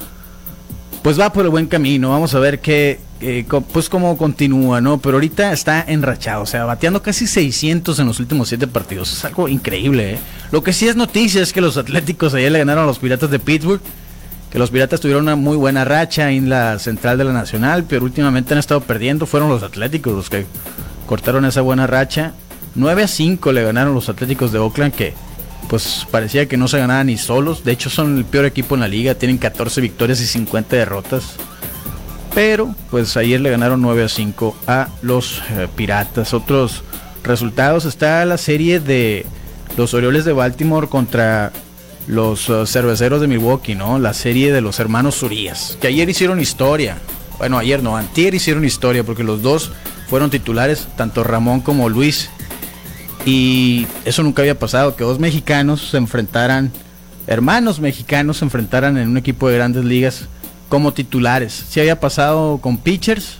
pues 1.01 1.19
va 1.19 1.31
por 1.31 1.45
el 1.45 1.51
buen 1.51 1.67
camino. 1.67 2.09
Vamos 2.09 2.33
a 2.35 2.39
ver 2.39 2.59
qué, 2.59 2.99
eh, 3.21 3.45
pues 3.71 3.89
cómo 3.89 4.17
continúa, 4.17 4.81
¿no? 4.81 4.99
Pero 4.99 5.17
ahorita 5.17 5.53
está 5.53 5.83
enrachado, 5.87 6.43
o 6.43 6.45
sea, 6.45 6.65
bateando 6.65 7.01
casi 7.01 7.27
600 7.27 7.99
en 7.99 8.07
los 8.07 8.19
últimos 8.19 8.49
7 8.49 8.67
partidos. 8.67 9.13
Es 9.13 9.23
algo 9.25 9.47
increíble, 9.47 10.15
¿eh? 10.15 10.19
Lo 10.51 10.63
que 10.63 10.73
sí 10.73 10.87
es 10.87 10.95
noticia 10.95 11.41
es 11.41 11.53
que 11.53 11.61
los 11.61 11.77
Atléticos 11.77 12.33
ayer 12.33 12.51
le 12.51 12.59
ganaron 12.59 12.83
a 12.83 12.87
los 12.87 12.99
Piratas 12.99 13.29
de 13.29 13.39
Pittsburgh. 13.39 13.81
Que 14.51 14.57
los 14.57 14.71
Piratas 14.71 14.99
tuvieron 14.99 15.23
una 15.23 15.35
muy 15.35 15.55
buena 15.55 15.85
racha 15.85 16.31
en 16.31 16.49
la 16.49 16.79
central 16.79 17.19
de 17.19 17.23
la 17.23 17.33
Nacional, 17.33 17.85
pero 17.87 18.03
últimamente 18.03 18.55
han 18.55 18.57
estado 18.57 18.81
perdiendo. 18.81 19.27
Fueron 19.27 19.47
los 19.47 19.61
Atléticos 19.61 20.11
los 20.13 20.29
que 20.29 20.47
cortaron 21.05 21.45
esa 21.45 21.61
buena 21.61 21.85
racha 21.85 22.33
9 22.79 23.03
a 23.03 23.07
5 23.07 23.51
le 23.51 23.63
ganaron 23.63 23.93
los 23.93 24.09
Atléticos 24.09 24.51
de 24.51 24.59
Oakland 24.59 24.93
que 24.93 25.13
pues 25.67 26.07
parecía 26.09 26.47
que 26.47 26.57
no 26.57 26.67
se 26.67 26.79
ganaban 26.79 27.07
ni 27.07 27.17
solos. 27.17 27.63
De 27.63 27.71
hecho 27.71 27.89
son 27.89 28.17
el 28.17 28.25
peor 28.25 28.45
equipo 28.45 28.75
en 28.75 28.81
la 28.81 28.87
liga, 28.87 29.15
tienen 29.15 29.37
14 29.37 29.81
victorias 29.81 30.19
y 30.21 30.25
50 30.25 30.75
derrotas. 30.75 31.35
Pero 32.33 32.73
pues 32.89 33.17
ayer 33.17 33.41
le 33.41 33.51
ganaron 33.51 33.81
9 33.81 34.03
a 34.03 34.09
5 34.09 34.55
a 34.65 34.87
los 35.01 35.41
eh, 35.51 35.67
Piratas. 35.75 36.33
Otros 36.33 36.83
resultados 37.23 37.85
está 37.85 38.25
la 38.25 38.37
serie 38.37 38.79
de 38.79 39.25
los 39.77 39.93
Orioles 39.93 40.25
de 40.25 40.33
Baltimore 40.33 40.87
contra 40.87 41.51
los 42.07 42.49
uh, 42.49 42.65
Cerveceros 42.65 43.21
de 43.21 43.27
Milwaukee, 43.27 43.75
¿no? 43.75 43.99
La 43.99 44.13
serie 44.13 44.51
de 44.51 44.61
los 44.61 44.79
hermanos 44.79 45.21
Urias, 45.21 45.77
que 45.79 45.87
ayer 45.87 46.09
hicieron 46.09 46.39
historia. 46.39 46.97
Bueno, 47.37 47.57
ayer 47.59 47.83
no, 47.83 47.95
antier 47.95 48.33
hicieron 48.33 48.65
historia 48.65 49.03
porque 49.03 49.23
los 49.23 49.41
dos 49.41 49.71
fueron 50.09 50.29
titulares, 50.29 50.87
tanto 50.97 51.23
Ramón 51.23 51.61
como 51.61 51.87
Luis 51.87 52.29
y 53.29 53.85
eso 54.05 54.23
nunca 54.23 54.41
había 54.41 54.57
pasado, 54.57 54.95
que 54.95 55.03
dos 55.03 55.19
mexicanos 55.19 55.89
se 55.91 55.97
enfrentaran, 55.97 56.71
hermanos 57.27 57.79
mexicanos 57.79 58.37
se 58.37 58.45
enfrentaran 58.45 58.97
en 58.97 59.07
un 59.07 59.17
equipo 59.17 59.47
de 59.47 59.55
grandes 59.55 59.85
ligas 59.85 60.27
como 60.67 60.93
titulares. 60.93 61.65
Sí 61.69 61.79
había 61.79 61.99
pasado 61.99 62.57
con 62.57 62.79
pitchers, 62.79 63.37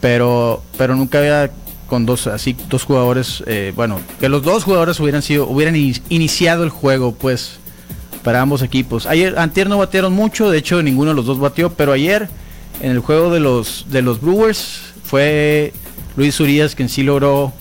pero, 0.00 0.64
pero 0.76 0.96
nunca 0.96 1.18
había 1.18 1.52
con 1.86 2.06
dos 2.06 2.26
así 2.26 2.56
dos 2.68 2.82
jugadores, 2.82 3.44
eh, 3.46 3.72
bueno, 3.76 4.00
que 4.18 4.28
los 4.28 4.42
dos 4.42 4.64
jugadores 4.64 4.98
hubieran 4.98 5.22
sido, 5.22 5.46
hubieran 5.46 5.76
iniciado 5.76 6.64
el 6.64 6.70
juego, 6.70 7.14
pues, 7.14 7.60
para 8.24 8.40
ambos 8.40 8.62
equipos. 8.62 9.06
Ayer, 9.06 9.38
antier 9.38 9.68
no 9.68 9.78
batearon 9.78 10.12
mucho, 10.12 10.50
de 10.50 10.58
hecho 10.58 10.82
ninguno 10.82 11.10
de 11.10 11.14
los 11.16 11.24
dos 11.24 11.38
batió, 11.38 11.70
pero 11.70 11.92
ayer 11.92 12.28
en 12.80 12.90
el 12.90 12.98
juego 12.98 13.32
de 13.32 13.38
los 13.38 13.86
de 13.90 14.02
los 14.02 14.20
Brewers 14.20 14.80
fue 15.04 15.72
Luis 16.16 16.40
Urias 16.40 16.74
quien 16.74 16.88
sí 16.88 17.04
logró 17.04 17.52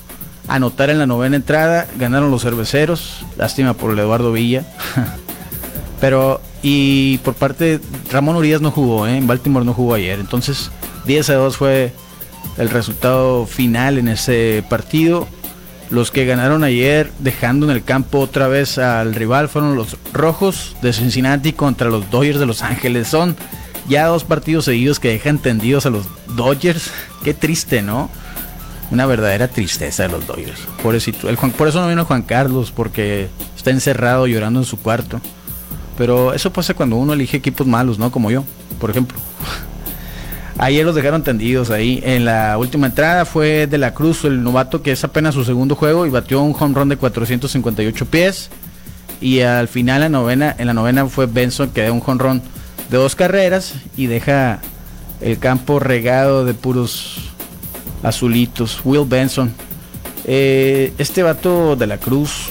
anotar 0.47 0.89
en 0.89 0.99
la 0.99 1.05
novena 1.05 1.36
entrada. 1.36 1.88
Ganaron 1.97 2.31
los 2.31 2.43
cerveceros. 2.43 3.25
Lástima 3.38 3.73
por 3.73 3.91
el 3.91 3.99
Eduardo 3.99 4.31
Villa. 4.31 4.63
Pero, 6.01 6.41
y 6.62 7.17
por 7.19 7.33
parte, 7.33 7.79
Ramón 8.12 8.36
Urias 8.36 8.62
no 8.62 8.71
jugó, 8.71 9.07
¿eh? 9.07 9.17
en 9.17 9.27
Baltimore 9.27 9.65
no 9.65 9.73
jugó 9.73 9.95
ayer. 9.95 10.19
Entonces, 10.19 10.69
10 11.05 11.29
a 11.31 11.36
2 11.36 11.57
fue 11.57 11.91
el 12.57 12.69
resultado 12.69 13.45
final 13.45 13.97
en 13.97 14.07
ese 14.07 14.63
partido. 14.69 15.27
Los 15.89 16.12
que 16.12 16.25
ganaron 16.25 16.63
ayer, 16.63 17.12
dejando 17.19 17.65
en 17.65 17.71
el 17.71 17.83
campo 17.83 18.19
otra 18.19 18.47
vez 18.47 18.77
al 18.77 19.15
rival, 19.15 19.47
fueron 19.47 19.75
los 19.75 19.95
Rojos 20.13 20.75
de 20.81 20.91
Cincinnati 20.91 21.53
contra 21.53 21.89
los 21.89 22.12
Dodgers 22.12 22.39
de 22.39 22.45
Los 22.45 22.62
Ángeles. 22.62 23.07
Son 23.07 23.38
ya 23.88 24.05
dos 24.07 24.25
partidos 24.25 24.65
seguidos 24.65 24.99
que 24.99 25.10
dejan 25.10 25.39
tendidos 25.39 25.86
a 25.86 25.89
los 25.89 26.05
Dodgers. 26.36 26.91
Qué 27.23 27.33
triste, 27.33 27.81
¿no? 27.81 28.10
Una 28.91 29.06
verdadera 29.06 29.47
tristeza 29.47 30.04
de 30.04 30.10
los 30.10 30.28
Dodgers. 30.28 30.62
Por 30.82 30.95
eso, 30.95 31.82
no 31.82 31.88
vino 31.88 32.06
Juan 32.06 32.21
Carlos, 32.21 32.71
porque 32.71 33.28
está 33.56 33.71
encerrado 33.71 34.28
llorando 34.28 34.60
en 34.60 34.65
su 34.65 34.78
cuarto. 34.78 35.19
Pero 35.97 36.34
eso 36.34 36.54
pasa 36.54 36.73
cuando 36.73 36.95
uno 36.95 37.13
elige 37.13 37.38
equipos 37.38 37.65
malos, 37.65 38.00
¿no? 38.00 38.12
Como 38.12 38.32
yo, 38.32 38.43
por 38.80 38.89
ejemplo. 38.89 39.17
Ayer 40.60 40.86
los 40.86 40.95
dejaron 40.95 41.23
tendidos 41.23 41.69
ahí. 41.69 42.02
En 42.04 42.26
la 42.26 42.58
última 42.58 42.88
entrada 42.88 43.26
fue 43.26 43.67
De 43.67 43.78
la 43.78 43.93
Cruz, 43.93 44.23
el 44.26 44.43
novato 44.43 44.82
que 44.82 44.91
es 44.91 45.04
apenas 45.04 45.36
su 45.36 45.43
segundo 45.43 45.76
juego 45.76 46.06
y 46.06 46.10
batió 46.10 46.41
un 46.41 46.56
home 46.58 46.73
run 46.73 46.89
de 46.89 46.97
458 46.97 48.06
pies. 48.06 48.50
Y 49.19 49.41
al 49.41 49.67
final 49.67 50.02
la 50.02 50.10
novena, 50.10 50.56
en 50.58 50.67
la 50.67 50.73
novena 50.73 51.08
fue 51.08 51.26
Benson 51.26 51.69
que 51.69 51.84
da 51.84 51.91
un 51.91 52.02
home 52.06 52.23
run 52.23 52.41
de 52.89 52.97
dos 52.97 53.15
carreras 53.15 53.73
y 53.95 54.06
deja 54.06 54.60
el 55.21 55.39
campo 55.39 55.80
regado 55.80 56.45
de 56.45 56.54
puros 56.54 57.32
azulitos. 58.03 58.81
Will 58.83 59.05
Benson. 59.07 59.53
Eh, 60.25 60.93
este 60.97 61.23
vato 61.23 61.75
de 61.75 61.88
la 61.88 61.97
Cruz 61.97 62.49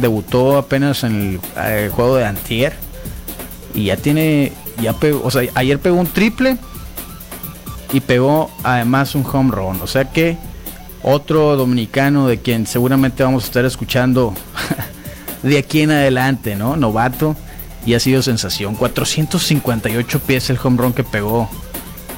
debutó 0.00 0.58
apenas 0.58 1.04
en 1.04 1.40
el, 1.56 1.90
juego 1.90 2.16
de 2.16 2.24
Antier. 2.24 2.74
Y 3.74 3.84
ya 3.84 3.96
tiene, 3.96 4.52
ya 4.80 4.94
o 5.22 5.30
sea, 5.30 5.42
ayer 5.54 5.78
pegó 5.78 5.96
un 5.96 6.06
triple 6.06 6.58
y 7.92 8.00
pegó 8.00 8.50
además 8.62 9.14
un 9.14 9.24
home 9.30 9.50
run. 9.50 9.80
O 9.82 9.86
sea 9.86 10.10
que 10.10 10.36
otro 11.02 11.56
dominicano 11.56 12.28
de 12.28 12.38
quien 12.38 12.66
seguramente 12.66 13.22
vamos 13.22 13.44
a 13.44 13.46
estar 13.46 13.64
escuchando 13.64 14.34
de 15.42 15.58
aquí 15.58 15.80
en 15.80 15.90
adelante, 15.90 16.54
¿no? 16.56 16.76
Novato 16.76 17.36
y 17.86 17.94
ha 17.94 18.00
sido 18.00 18.22
sensación. 18.22 18.74
458 18.74 20.20
pies 20.20 20.50
el 20.50 20.58
home 20.62 20.76
run 20.76 20.92
que 20.92 21.04
pegó 21.04 21.48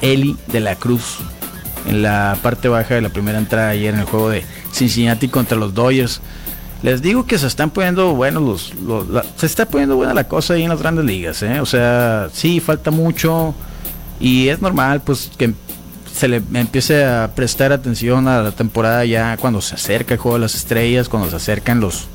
Eli 0.01 0.37
de 0.47 0.59
la 0.59 0.75
Cruz 0.75 1.19
en 1.87 2.01
la 2.01 2.37
parte 2.41 2.67
baja 2.67 2.95
de 2.95 3.01
la 3.01 3.09
primera 3.09 3.37
entrada 3.37 3.69
ayer 3.69 3.93
en 3.93 4.01
el 4.01 4.05
juego 4.05 4.29
de 4.29 4.43
Cincinnati 4.71 5.27
contra 5.27 5.57
los 5.57 5.73
Dodgers. 5.73 6.21
Les 6.83 7.01
digo 7.01 7.25
que 7.25 7.37
se 7.37 7.47
están 7.47 7.69
poniendo 7.71 8.13
bueno 8.13 8.57
se 8.57 9.45
está 9.45 9.65
poniendo 9.65 9.95
buena 9.95 10.13
la 10.13 10.27
cosa 10.27 10.53
ahí 10.53 10.63
en 10.63 10.69
las 10.69 10.79
grandes 10.79 11.05
ligas, 11.05 11.41
¿eh? 11.41 11.59
o 11.59 11.65
sea, 11.65 12.29
sí 12.31 12.59
falta 12.59 12.91
mucho 12.91 13.55
y 14.19 14.49
es 14.49 14.61
normal 14.61 15.01
pues 15.01 15.31
que 15.37 15.53
se 16.13 16.27
le 16.27 16.41
empiece 16.53 17.03
a 17.03 17.31
prestar 17.35 17.73
atención 17.73 18.27
a 18.27 18.41
la 18.41 18.51
temporada 18.51 19.03
ya 19.03 19.35
cuando 19.37 19.61
se 19.61 19.75
acerca 19.75 20.13
el 20.13 20.19
juego 20.19 20.37
de 20.37 20.41
las 20.41 20.55
estrellas, 20.55 21.09
cuando 21.09 21.29
se 21.29 21.35
acercan 21.35 21.79
los 21.79 22.07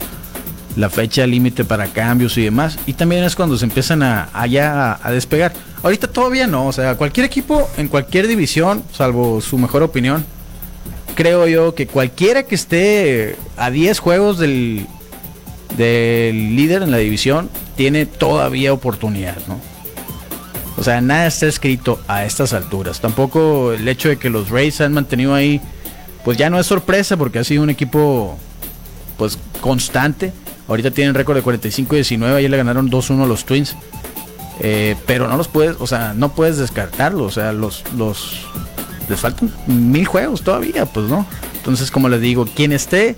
la 0.76 0.90
fecha 0.90 1.26
límite 1.26 1.64
para 1.64 1.86
cambios 1.88 2.36
y 2.38 2.44
demás. 2.44 2.78
Y 2.86 2.94
también 2.94 3.24
es 3.24 3.34
cuando 3.34 3.56
se 3.56 3.64
empiezan 3.64 4.02
a, 4.02 4.28
despegar. 5.10 5.52
Ahorita 5.82 6.08
todavía 6.08 6.46
no, 6.46 6.66
o 6.66 6.72
sea, 6.72 6.96
cualquier 6.96 7.26
equipo 7.26 7.68
en 7.76 7.88
cualquier 7.88 8.28
división, 8.28 8.82
salvo 8.92 9.40
su 9.40 9.56
mejor 9.58 9.82
opinión, 9.82 10.24
creo 11.14 11.46
yo 11.48 11.74
que 11.74 11.86
cualquiera 11.86 12.42
que 12.42 12.54
esté 12.54 13.36
a 13.56 13.70
10 13.70 13.98
juegos 13.98 14.38
del, 14.38 14.86
del 15.76 16.56
líder 16.56 16.82
en 16.82 16.90
la 16.90 16.98
división 16.98 17.50
tiene 17.76 18.06
todavía 18.06 18.72
oportunidad, 18.72 19.38
¿no? 19.48 19.58
O 20.76 20.82
sea, 20.82 21.02
nada 21.02 21.26
está 21.26 21.46
escrito 21.46 22.00
a 22.08 22.24
estas 22.24 22.54
alturas. 22.54 23.00
Tampoco 23.00 23.72
el 23.72 23.86
hecho 23.86 24.08
de 24.08 24.16
que 24.16 24.30
los 24.30 24.48
Rays 24.48 24.76
se 24.76 24.84
han 24.84 24.94
mantenido 24.94 25.34
ahí, 25.34 25.60
pues 26.24 26.38
ya 26.38 26.48
no 26.48 26.58
es 26.58 26.66
sorpresa 26.66 27.18
porque 27.18 27.38
ha 27.38 27.44
sido 27.44 27.62
un 27.62 27.70
equipo 27.70 28.38
pues 29.18 29.38
constante. 29.60 30.32
Ahorita 30.70 30.92
tienen 30.92 31.14
récord 31.14 31.36
de 31.36 31.42
45-19, 31.42 32.36
ayer 32.36 32.48
le 32.48 32.56
ganaron 32.56 32.88
2-1 32.88 33.24
a 33.24 33.26
los 33.26 33.44
Twins. 33.44 33.76
Eh, 34.60 34.94
pero 35.04 35.26
no 35.26 35.36
los 35.36 35.48
puedes, 35.48 35.76
o 35.80 35.86
sea, 35.88 36.14
no 36.14 36.32
puedes 36.32 36.58
descartarlo. 36.58 37.24
O 37.24 37.30
sea, 37.30 37.52
los, 37.52 37.82
los 37.96 38.46
les 39.08 39.18
faltan 39.18 39.52
mil 39.66 40.06
juegos 40.06 40.42
todavía, 40.42 40.86
pues 40.86 41.06
no. 41.06 41.26
Entonces, 41.56 41.90
como 41.90 42.08
les 42.08 42.20
digo, 42.20 42.46
quien 42.46 42.70
esté 42.70 43.16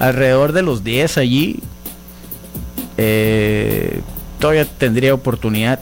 alrededor 0.00 0.52
de 0.52 0.62
los 0.62 0.82
10 0.82 1.16
allí, 1.18 1.60
eh, 2.98 4.00
todavía 4.40 4.64
tendría 4.64 5.14
oportunidad. 5.14 5.78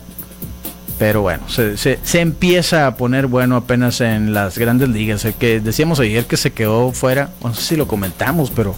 Pero 0.99 1.23
bueno, 1.23 1.45
se, 1.49 1.99
empieza 2.21 2.87
a 2.87 2.97
poner 2.97 3.29
bueno 3.29 3.57
apenas 3.57 4.03
en 4.03 4.35
las 4.35 4.59
grandes 4.59 4.91
ligas. 4.91 5.25
El 5.25 5.33
que 5.33 5.61
decíamos 5.61 6.01
ayer 6.01 6.27
que 6.27 6.37
se 6.37 6.53
quedó 6.53 6.93
fuera, 6.93 7.31
no 7.43 7.55
sé 7.55 7.63
si 7.63 7.77
lo 7.77 7.89
comentamos, 7.89 8.51
pero 8.51 8.75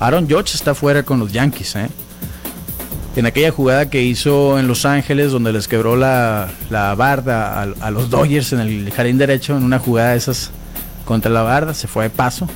Aaron 0.00 0.28
Judge 0.28 0.54
está 0.54 0.74
fuera 0.74 1.02
con 1.02 1.20
los 1.20 1.30
Yankees, 1.30 1.76
¿eh? 1.76 1.88
En 3.16 3.26
aquella 3.26 3.50
jugada 3.50 3.90
que 3.90 4.02
hizo 4.02 4.58
en 4.58 4.66
Los 4.66 4.86
Ángeles, 4.86 5.30
donde 5.30 5.52
les 5.52 5.68
quebró 5.68 5.94
la, 5.94 6.48
barda 6.70 7.60
a, 7.62 7.90
los 7.90 8.08
Dodgers 8.08 8.52
en 8.54 8.60
el 8.60 8.90
jardín 8.92 9.18
derecho, 9.18 9.56
en 9.56 9.62
una 9.64 9.78
jugada 9.78 10.12
de 10.12 10.16
esas 10.16 10.50
contra 11.04 11.30
la 11.30 11.42
barda, 11.42 11.74
se 11.74 11.86
fue 11.86 12.04
de 12.04 12.10
paso. 12.10 12.48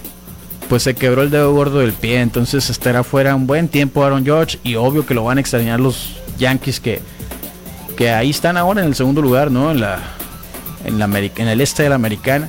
Pues 0.68 0.84
se 0.84 0.94
quebró 0.94 1.22
el 1.22 1.30
dedo 1.30 1.52
gordo 1.52 1.80
del 1.80 1.92
pie, 1.92 2.20
entonces 2.20 2.70
estará 2.70 3.04
fuera 3.04 3.34
un 3.34 3.46
buen 3.46 3.68
tiempo 3.68 4.04
Aaron 4.04 4.24
Judge 4.26 4.58
y 4.62 4.76
obvio 4.76 5.04
que 5.04 5.12
lo 5.12 5.24
van 5.24 5.36
a 5.36 5.40
extrañar 5.42 5.80
los 5.80 6.16
Yankees 6.38 6.80
que, 6.80 7.02
que 7.96 8.10
ahí 8.10 8.30
están 8.30 8.56
ahora 8.56 8.80
en 8.80 8.86
el 8.86 8.94
segundo 8.94 9.20
lugar, 9.20 9.50
¿no? 9.50 9.70
En 9.70 9.80
la, 9.80 9.98
en 10.86 10.98
la 10.98 11.04
en 11.04 11.48
el 11.48 11.60
este 11.60 11.82
de 11.82 11.90
la 11.90 11.96
americana 11.96 12.48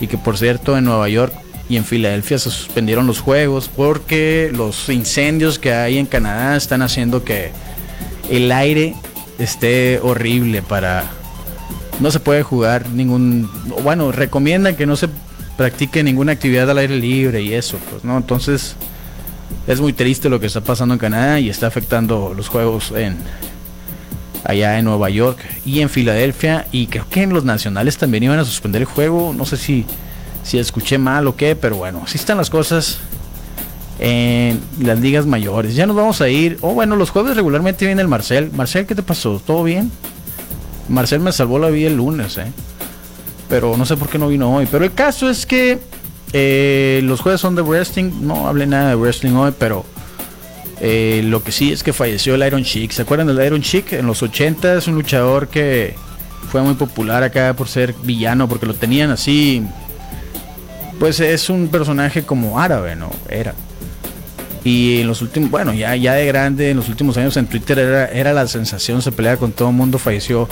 y 0.00 0.06
que 0.06 0.16
por 0.16 0.38
cierto 0.38 0.78
en 0.78 0.84
Nueva 0.84 1.08
York 1.10 1.34
y 1.70 1.76
en 1.76 1.84
Filadelfia 1.84 2.36
se 2.38 2.50
suspendieron 2.50 3.06
los 3.06 3.20
juegos 3.20 3.70
porque 3.74 4.50
los 4.52 4.88
incendios 4.88 5.60
que 5.60 5.72
hay 5.72 5.98
en 5.98 6.06
Canadá 6.06 6.56
están 6.56 6.82
haciendo 6.82 7.22
que 7.22 7.52
el 8.28 8.50
aire 8.50 8.96
esté 9.38 10.00
horrible 10.02 10.62
para 10.62 11.04
no 12.00 12.10
se 12.10 12.18
puede 12.18 12.42
jugar 12.42 12.88
ningún 12.90 13.48
bueno 13.84 14.10
recomiendan 14.10 14.74
que 14.74 14.84
no 14.84 14.96
se 14.96 15.08
practique 15.56 16.02
ninguna 16.02 16.32
actividad 16.32 16.68
al 16.68 16.78
aire 16.78 16.96
libre 16.96 17.40
y 17.40 17.54
eso 17.54 17.78
pues 17.88 18.02
no 18.02 18.16
entonces 18.16 18.74
es 19.68 19.80
muy 19.80 19.92
triste 19.92 20.28
lo 20.28 20.40
que 20.40 20.46
está 20.46 20.62
pasando 20.62 20.94
en 20.94 20.98
Canadá 20.98 21.38
y 21.38 21.50
está 21.50 21.68
afectando 21.68 22.34
los 22.36 22.48
juegos 22.48 22.90
en 22.96 23.16
allá 24.42 24.76
en 24.76 24.86
Nueva 24.86 25.08
York 25.08 25.38
y 25.64 25.82
en 25.82 25.88
Filadelfia 25.88 26.66
y 26.72 26.88
creo 26.88 27.06
que 27.08 27.22
en 27.22 27.32
los 27.32 27.44
nacionales 27.44 27.96
también 27.96 28.24
iban 28.24 28.40
a 28.40 28.44
suspender 28.44 28.82
el 28.82 28.86
juego 28.86 29.32
no 29.36 29.46
sé 29.46 29.56
si 29.56 29.86
si 30.42 30.58
escuché 30.58 30.98
mal 30.98 31.26
o 31.26 31.36
qué, 31.36 31.56
pero 31.56 31.76
bueno, 31.76 32.02
así 32.04 32.18
están 32.18 32.36
las 32.36 32.50
cosas 32.50 32.98
en 33.98 34.60
las 34.80 34.98
ligas 34.98 35.26
mayores. 35.26 35.74
Ya 35.74 35.86
nos 35.86 35.94
vamos 35.94 36.20
a 36.20 36.28
ir. 36.28 36.58
Oh, 36.62 36.72
bueno, 36.72 36.96
los 36.96 37.10
jueves 37.10 37.36
regularmente 37.36 37.86
viene 37.86 38.00
el 38.00 38.08
Marcel. 38.08 38.50
Marcel, 38.52 38.86
¿qué 38.86 38.94
te 38.94 39.02
pasó? 39.02 39.40
¿Todo 39.44 39.62
bien? 39.62 39.92
Marcel 40.88 41.20
me 41.20 41.32
salvó 41.32 41.58
la 41.58 41.68
vida 41.68 41.88
el 41.88 41.96
lunes, 41.96 42.38
¿eh? 42.38 42.50
Pero 43.48 43.76
no 43.76 43.84
sé 43.84 43.96
por 43.96 44.08
qué 44.08 44.18
no 44.18 44.28
vino 44.28 44.56
hoy. 44.56 44.66
Pero 44.70 44.84
el 44.84 44.92
caso 44.92 45.28
es 45.28 45.44
que 45.44 45.78
eh, 46.32 47.00
los 47.04 47.20
jueves 47.20 47.40
son 47.40 47.54
de 47.54 47.62
wrestling. 47.62 48.10
No 48.22 48.48
hablé 48.48 48.66
nada 48.66 48.90
de 48.90 48.94
wrestling 48.94 49.32
hoy, 49.32 49.52
pero 49.58 49.84
eh, 50.80 51.20
lo 51.24 51.42
que 51.42 51.52
sí 51.52 51.70
es 51.70 51.82
que 51.82 51.92
falleció 51.92 52.34
el 52.34 52.46
Iron 52.46 52.64
Chick. 52.64 52.92
¿Se 52.92 53.02
acuerdan 53.02 53.26
del 53.26 53.44
Iron 53.44 53.60
Chick? 53.60 53.92
En 53.92 54.06
los 54.06 54.22
80 54.22 54.76
es 54.76 54.88
un 54.88 54.94
luchador 54.94 55.48
que 55.48 55.94
fue 56.50 56.62
muy 56.62 56.74
popular 56.74 57.22
acá 57.22 57.54
por 57.54 57.68
ser 57.68 57.94
villano, 58.02 58.48
porque 58.48 58.66
lo 58.66 58.74
tenían 58.74 59.10
así 59.10 59.62
pues 61.00 61.18
es 61.18 61.48
un 61.48 61.68
personaje 61.68 62.22
como 62.22 62.60
árabe, 62.60 62.94
¿no? 62.94 63.10
Era. 63.30 63.54
Y 64.62 65.00
en 65.00 65.06
los 65.06 65.22
últimos, 65.22 65.50
bueno, 65.50 65.72
ya, 65.72 65.96
ya 65.96 66.12
de 66.12 66.26
grande, 66.26 66.70
en 66.70 66.76
los 66.76 66.90
últimos 66.90 67.16
años 67.16 67.38
en 67.38 67.46
Twitter 67.46 67.78
era, 67.78 68.04
era 68.06 68.34
la 68.34 68.46
sensación, 68.46 69.00
se 69.00 69.10
peleaba 69.10 69.38
con 69.38 69.52
todo 69.52 69.70
el 69.70 69.74
mundo, 69.74 69.98
falleció 69.98 70.46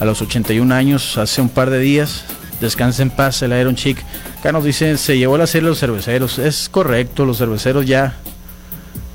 a 0.00 0.04
los 0.04 0.20
81 0.20 0.74
años, 0.74 1.16
hace 1.18 1.40
un 1.40 1.48
par 1.48 1.70
de 1.70 1.78
días. 1.78 2.24
Descansa 2.60 3.02
en 3.02 3.10
paz 3.10 3.42
el 3.42 3.52
Iron 3.52 3.76
Chick. 3.76 4.04
Acá 4.40 4.50
nos 4.50 4.64
dicen, 4.64 4.98
se 4.98 5.16
llevó 5.16 5.38
la 5.38 5.46
serie 5.46 5.68
los 5.68 5.78
cerveceros. 5.78 6.40
Es 6.40 6.68
correcto, 6.68 7.24
los 7.24 7.38
cerveceros 7.38 7.86
ya 7.86 8.16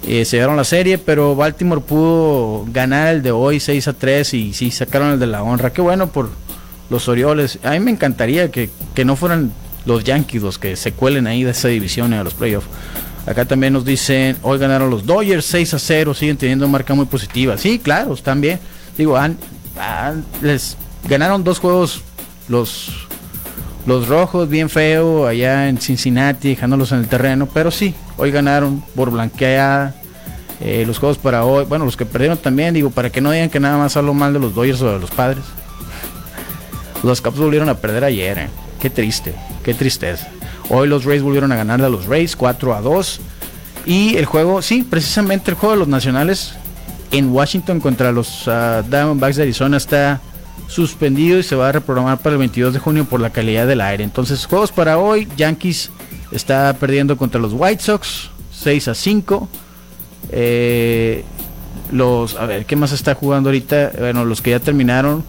eh, 0.06 0.24
se 0.24 0.38
llevaron 0.38 0.56
la 0.56 0.64
serie, 0.64 0.98
pero 0.98 1.36
Baltimore 1.36 1.82
pudo 1.82 2.66
ganar 2.72 3.16
el 3.16 3.22
de 3.22 3.32
hoy 3.32 3.60
6 3.60 3.90
a 3.90 3.94
3 3.94 4.34
y 4.36 4.54
sí, 4.54 4.72
sacaron 4.72 5.12
el 5.12 5.20
de 5.20 5.28
la 5.28 5.44
honra. 5.44 5.74
Qué 5.74 5.82
bueno 5.82 6.08
por 6.08 6.30
los 6.90 7.10
Orioles. 7.10 7.60
A 7.64 7.72
mí 7.72 7.82
me 7.82 7.92
encantaría 7.92 8.52
que, 8.52 8.70
que 8.96 9.04
no 9.04 9.18
fueran 9.18 9.52
los 9.88 10.04
Yankees 10.04 10.44
los 10.44 10.60
que 10.60 10.76
se 10.76 10.92
cuelen 10.92 11.26
ahí 11.26 11.44
de 11.44 11.52
esa 11.52 11.70
división 11.70 12.14
a 12.14 12.24
los 12.24 12.34
playoffs. 12.34 12.68
Acá 13.26 13.46
también 13.46 13.74
nos 13.74 13.84
dicen, 13.84 14.38
hoy 14.42 14.60
ganaron 14.60 14.90
los 14.90 15.06
Dodgers 15.06 15.46
6 15.46 15.74
a 15.74 15.80
0, 15.80 16.14
siguen 16.14 16.38
teniendo 16.38 16.68
marca 16.68 16.94
muy 16.94 17.06
positiva. 17.06 17.58
Sí, 17.58 17.80
claro, 17.80 18.14
están 18.14 18.40
bien. 18.40 18.60
Digo, 18.98 19.18
les 20.42 20.78
ganaron 21.08 21.44
dos 21.44 21.60
juegos 21.60 22.02
los, 22.48 23.08
los 23.86 24.08
rojos, 24.08 24.48
bien 24.48 24.70
feo, 24.70 25.28
allá 25.28 25.68
en 25.68 25.78
Cincinnati, 25.78 26.50
dejándolos 26.50 26.92
en 26.92 27.00
el 27.00 27.08
terreno. 27.08 27.50
Pero 27.54 27.72
sí, 27.72 27.96
hoy 28.18 28.32
ganaron 28.32 28.84
por 28.96 29.12
blanqueada. 29.12 29.96
Eh, 30.62 30.86
los 30.88 30.98
juegos 30.98 31.18
para 31.18 31.44
hoy, 31.44 31.66
bueno, 31.66 31.86
los 31.86 31.98
que 31.98 32.06
perdieron 32.06 32.38
también, 32.38 32.74
digo, 32.74 32.90
para 32.90 33.10
que 33.10 33.22
no 33.22 33.32
digan 33.32 33.50
que 33.50 33.60
nada 33.60 33.78
más 33.78 33.96
hablo 33.98 34.14
mal 34.14 34.34
de 34.34 34.40
los 34.40 34.56
Dodgers 34.56 34.82
o 34.82 34.94
de 34.94 35.00
los 35.00 35.12
padres. 35.12 35.44
Los 37.04 37.22
Caps 37.22 37.38
volvieron 37.38 37.70
a 37.70 37.76
perder 37.76 38.06
ayer, 38.06 38.38
eh. 38.40 38.50
Qué 38.80 38.90
triste, 38.90 39.34
qué 39.64 39.74
tristeza. 39.74 40.28
Hoy 40.70 40.88
los 40.88 41.06
Rays 41.06 41.22
volvieron 41.22 41.52
a 41.52 41.56
ganar 41.56 41.82
a 41.82 41.90
los 41.90 42.06
Rays 42.06 42.36
4 42.36 42.76
a 42.76 42.82
2. 42.82 43.20
Y 43.86 44.18
el 44.18 44.26
juego, 44.26 44.62
sí, 44.62 44.84
precisamente 44.84 45.52
el 45.52 45.58
juego 45.58 45.74
de 45.74 45.80
los 45.80 45.88
nacionales 45.88 46.54
en 47.12 47.32
Washington 47.32 47.80
contra 47.80 48.12
los 48.12 48.48
uh, 48.48 48.84
Diamondbacks 48.88 49.38
de 49.38 49.44
Arizona 49.44 49.78
está 49.78 50.20
suspendido 50.68 51.40
y 51.40 51.44
se 51.44 51.56
va 51.56 51.70
a 51.70 51.72
reprogramar 51.72 52.18
para 52.18 52.34
el 52.34 52.40
22 52.40 52.74
de 52.74 52.80
junio 52.80 53.06
por 53.06 53.22
la 53.22 53.30
calidad 53.30 53.66
del 53.66 53.82
aire. 53.82 54.04
Entonces, 54.04 54.46
juegos 54.46 54.72
para 54.72 54.98
hoy, 54.98 55.28
Yankees 55.38 55.90
está 56.32 56.74
perdiendo 56.74 57.18
contra 57.18 57.40
los 57.40 57.54
White 57.54 57.82
Sox 57.82 58.30
6 58.52 58.90
a 58.90 58.96
5. 58.96 59.50
Eh, 60.32 61.24
los, 61.92 62.36
a 62.36 62.46
ver, 62.46 62.66
¿qué 62.66 62.76
más 62.76 62.92
está 62.92 63.16
jugando 63.16 63.50
ahorita? 63.50 63.94
Bueno, 63.98 64.26
los 64.26 64.42
que 64.42 64.52
ya 64.52 64.60
terminaron. 64.60 65.24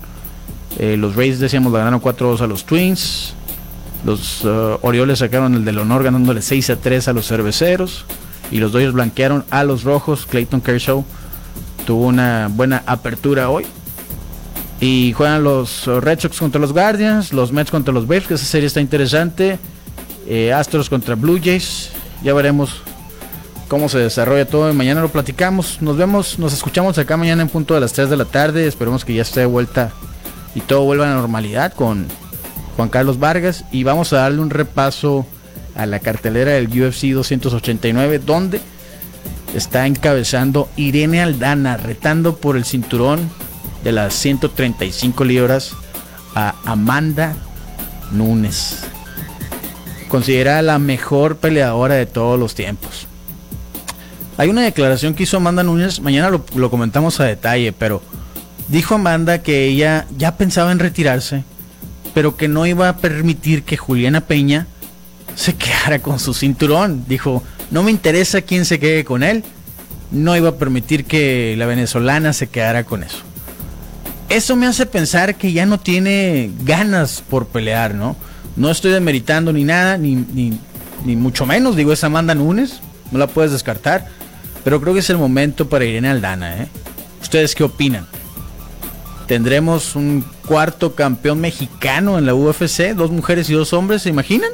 Eh, 0.79 0.97
los 0.97 1.15
Rays, 1.15 1.39
decíamos, 1.39 1.73
le 1.73 1.79
ganaron 1.79 2.01
4-2 2.01 2.41
a 2.41 2.47
los 2.47 2.65
Twins. 2.65 3.35
Los 4.05 4.45
uh, 4.45 4.79
Orioles 4.83 5.19
sacaron 5.19 5.55
el 5.55 5.65
del 5.65 5.79
honor 5.79 6.05
ganándole 6.05 6.43
6 6.43 6.71
a 6.71 6.77
3 6.77 7.09
a 7.09 7.13
los 7.13 7.27
cerveceros. 7.27 8.05
Y 8.51 8.59
los 8.59 8.73
Dodgers 8.73 8.93
blanquearon 8.93 9.45
a 9.51 9.65
los 9.65 9.85
rojos. 9.85 10.27
Clayton 10.27 10.61
Kershaw 10.61 11.05
tuvo 11.87 12.07
una 12.07 12.49
buena 12.51 12.83
apertura 12.87 13.51
hoy. 13.51 13.67
Y 14.81 15.13
juegan 15.13 15.43
los 15.43 15.87
uh, 15.89 16.01
Red 16.01 16.21
Sox 16.21 16.39
contra 16.39 16.61
los 16.61 16.73
Guardians, 16.73 17.33
los 17.33 17.53
Mets 17.53 17.71
contra 17.71 17.93
los 17.93 18.07
Braves, 18.07 18.29
que 18.29 18.35
esa 18.35 18.47
serie 18.47 18.69
está 18.69 18.81
interesante. 18.81 19.59
Eh, 20.27 20.53
Astros 20.53 20.89
contra 20.89 21.15
Blue 21.15 21.41
Jays. 21.43 21.91
Ya 22.23 22.33
veremos 22.35 22.83
cómo 23.69 23.89
se 23.89 23.99
desarrolla 23.99 24.47
todo 24.47 24.73
mañana 24.73 25.01
lo 25.01 25.09
platicamos. 25.09 25.83
Nos 25.83 25.97
vemos, 25.97 26.39
nos 26.39 26.53
escuchamos 26.53 26.97
acá 26.99 27.17
mañana 27.17 27.43
en 27.43 27.49
punto 27.49 27.75
de 27.75 27.81
las 27.81 27.93
3 27.93 28.11
de 28.11 28.17
la 28.17 28.25
tarde. 28.25 28.67
Esperemos 28.67 29.05
que 29.05 29.15
ya 29.15 29.23
esté 29.23 29.41
de 29.41 29.47
vuelta 29.47 29.91
y 30.55 30.61
todo 30.61 30.83
vuelva 30.85 31.07
a 31.07 31.09
la 31.09 31.15
normalidad 31.15 31.73
con 31.73 32.07
Juan 32.79 32.91
Carlos 32.91 33.19
Vargas 33.19 33.65
y 33.73 33.83
vamos 33.83 34.13
a 34.13 34.19
darle 34.19 34.41
un 34.41 34.51
repaso 34.51 35.27
a 35.75 35.85
la 35.85 35.99
cartelera 35.99 36.53
del 36.53 36.69
UFC 36.69 37.07
289 37.07 38.21
donde 38.21 38.61
está 39.53 39.85
encabezando 39.85 40.69
Irene 40.77 41.21
Aldana 41.21 41.77
retando 41.77 42.37
por 42.37 42.57
el 42.57 42.65
cinturón 42.65 43.29
de 43.83 43.91
las 43.91 44.15
135 44.15 45.25
libras 45.25 45.73
a 46.37 46.55
Amanda 46.65 47.35
Nunes. 48.13 48.85
Considerada 50.07 50.63
la 50.63 50.79
mejor 50.79 51.39
peleadora 51.39 51.97
de 51.97 52.07
todos 52.07 52.39
los 52.39 52.55
tiempos. 52.55 53.09
Hay 54.37 54.51
una 54.51 54.63
declaración 54.63 55.15
que 55.15 55.25
hizo 55.25 55.39
Amanda 55.39 55.65
Nunes, 55.65 55.99
mañana 55.99 56.31
lo 56.55 56.71
comentamos 56.71 57.19
a 57.19 57.25
detalle, 57.25 57.73
pero 57.73 58.03
dijo 58.69 58.95
Amanda 58.95 59.43
que 59.43 59.65
ella 59.65 60.07
ya 60.17 60.37
pensaba 60.37 60.71
en 60.71 60.79
retirarse, 60.79 61.43
pero 62.19 62.37
que 62.37 62.49
no 62.49 62.67
iba 62.67 62.89
a 62.89 62.97
permitir 62.97 63.63
que 63.63 63.77
Juliana 63.77 64.23
Peña 64.23 64.67
se 65.37 65.55
quedara 65.55 66.01
con 66.01 66.19
su 66.19 66.35
cinturón. 66.35 67.05
Dijo, 67.07 67.45
no 67.71 67.85
me 67.85 67.93
interesa 67.93 68.43
quién 68.43 68.65
se 68.65 68.81
quede 68.81 69.05
con 69.05 69.23
él, 69.23 69.45
no 70.11 70.37
iba 70.37 70.49
a 70.49 70.57
permitir 70.57 71.05
que 71.05 71.55
la 71.57 71.67
venezolana 71.67 72.33
se 72.33 72.49
quedara 72.49 72.83
con 72.83 73.05
eso. 73.05 73.19
Eso 74.29 74.57
me 74.57 74.67
hace 74.67 74.85
pensar 74.85 75.37
que 75.37 75.53
ya 75.53 75.65
no 75.65 75.79
tiene 75.79 76.51
ganas 76.65 77.23
por 77.23 77.47
pelear, 77.47 77.95
¿no? 77.95 78.17
No 78.57 78.69
estoy 78.69 78.91
demeritando 78.91 79.53
ni 79.53 79.63
nada, 79.63 79.97
ni, 79.97 80.17
ni, 80.17 81.15
mucho 81.15 81.47
menos, 81.47 81.77
digo, 81.77 81.93
es 81.93 82.03
Amanda 82.03 82.35
Nunes, 82.35 82.81
no 83.13 83.21
la 83.21 83.29
puedes 83.29 83.53
descartar, 83.53 84.09
pero 84.65 84.81
creo 84.81 84.93
que 84.93 85.01
es 85.01 85.11
el 85.11 85.19
momento 85.19 85.69
para 85.69 85.85
Irene 85.85 86.09
Aldana, 86.09 86.65
¿eh? 86.65 86.69
¿Ustedes 87.23 87.55
qué 87.55 87.63
opinan? 87.63 88.09
Tendremos 89.29 89.95
un 89.95 90.25
cuarto 90.47 90.95
campeón 90.95 91.41
mexicano 91.43 92.17
en 92.17 92.25
la 92.25 92.35
UFC, 92.35 92.95
dos 92.95 93.11
mujeres 93.11 93.51
y 93.51 93.53
dos 93.53 93.75
hombres, 93.75 94.01
¿se 94.01 94.09
imaginan? 94.09 94.49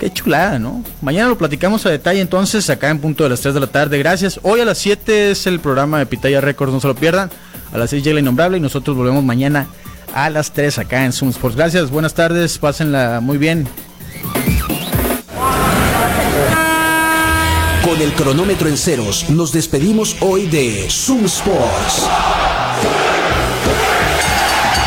Qué 0.00 0.10
chulada, 0.10 0.58
¿no? 0.58 0.82
Mañana 1.02 1.28
lo 1.28 1.36
platicamos 1.36 1.84
a 1.84 1.90
detalle 1.90 2.22
entonces, 2.22 2.70
acá 2.70 2.88
en 2.88 3.00
punto 3.00 3.22
de 3.22 3.30
las 3.30 3.42
3 3.42 3.52
de 3.52 3.60
la 3.60 3.66
tarde. 3.66 3.98
Gracias. 3.98 4.40
Hoy 4.42 4.60
a 4.60 4.64
las 4.64 4.78
7 4.78 5.30
es 5.30 5.46
el 5.46 5.60
programa 5.60 5.98
de 5.98 6.06
Pitaya 6.06 6.40
Records, 6.40 6.72
no 6.72 6.80
se 6.80 6.88
lo 6.88 6.94
pierdan. 6.94 7.30
A 7.70 7.76
las 7.76 7.90
6 7.90 8.02
llega 8.02 8.14
la 8.14 8.20
innombrable 8.20 8.56
y 8.56 8.60
nosotros 8.60 8.96
volvemos 8.96 9.22
mañana 9.22 9.66
a 10.14 10.30
las 10.30 10.52
3 10.52 10.78
acá 10.78 11.04
en 11.04 11.12
Zoom 11.12 11.28
Sports. 11.28 11.56
Gracias, 11.56 11.90
buenas 11.90 12.14
tardes, 12.14 12.56
pásenla 12.56 13.20
muy 13.20 13.36
bien. 13.36 13.68
Con 17.84 18.00
el 18.00 18.12
cronómetro 18.14 18.70
en 18.70 18.78
ceros, 18.78 19.28
nos 19.28 19.52
despedimos 19.52 20.16
hoy 20.20 20.46
de 20.46 20.88
Zoom 20.88 21.26
Sports. 21.26 22.08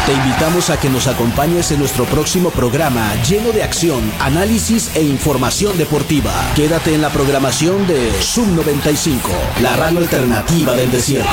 Te 0.06 0.14
invitamos 0.14 0.70
a 0.70 0.80
que 0.80 0.88
nos 0.88 1.08
acompañes 1.08 1.72
en 1.72 1.80
nuestro 1.80 2.06
próximo 2.06 2.52
programa 2.52 3.16
lleno 3.24 3.52
de 3.52 3.64
acción, 3.64 4.00
análisis 4.20 4.96
e 4.96 5.02
información 5.02 5.76
deportiva. 5.80 6.32
Quédate 6.56 6.94
en 6.94 7.02
la 7.02 7.10
programación 7.10 7.88
de 7.88 8.14
Sub 8.22 8.46
95, 8.50 9.32
la 9.64 9.76
radio 9.76 9.98
alternativa 9.98 10.74
del 10.74 10.92
desierto. 10.92 11.32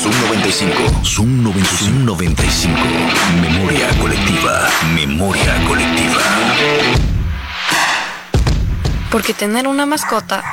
Zoom 0.00 0.20
95, 0.20 1.04
Zoom 1.04 1.42
95, 1.42 2.04
95, 2.04 2.78
memoria 3.42 3.88
colectiva, 3.98 4.68
memoria 4.94 5.66
colectiva. 5.66 6.22
Porque 9.10 9.34
tener 9.34 9.66
una 9.66 9.84
mascota 9.84 10.44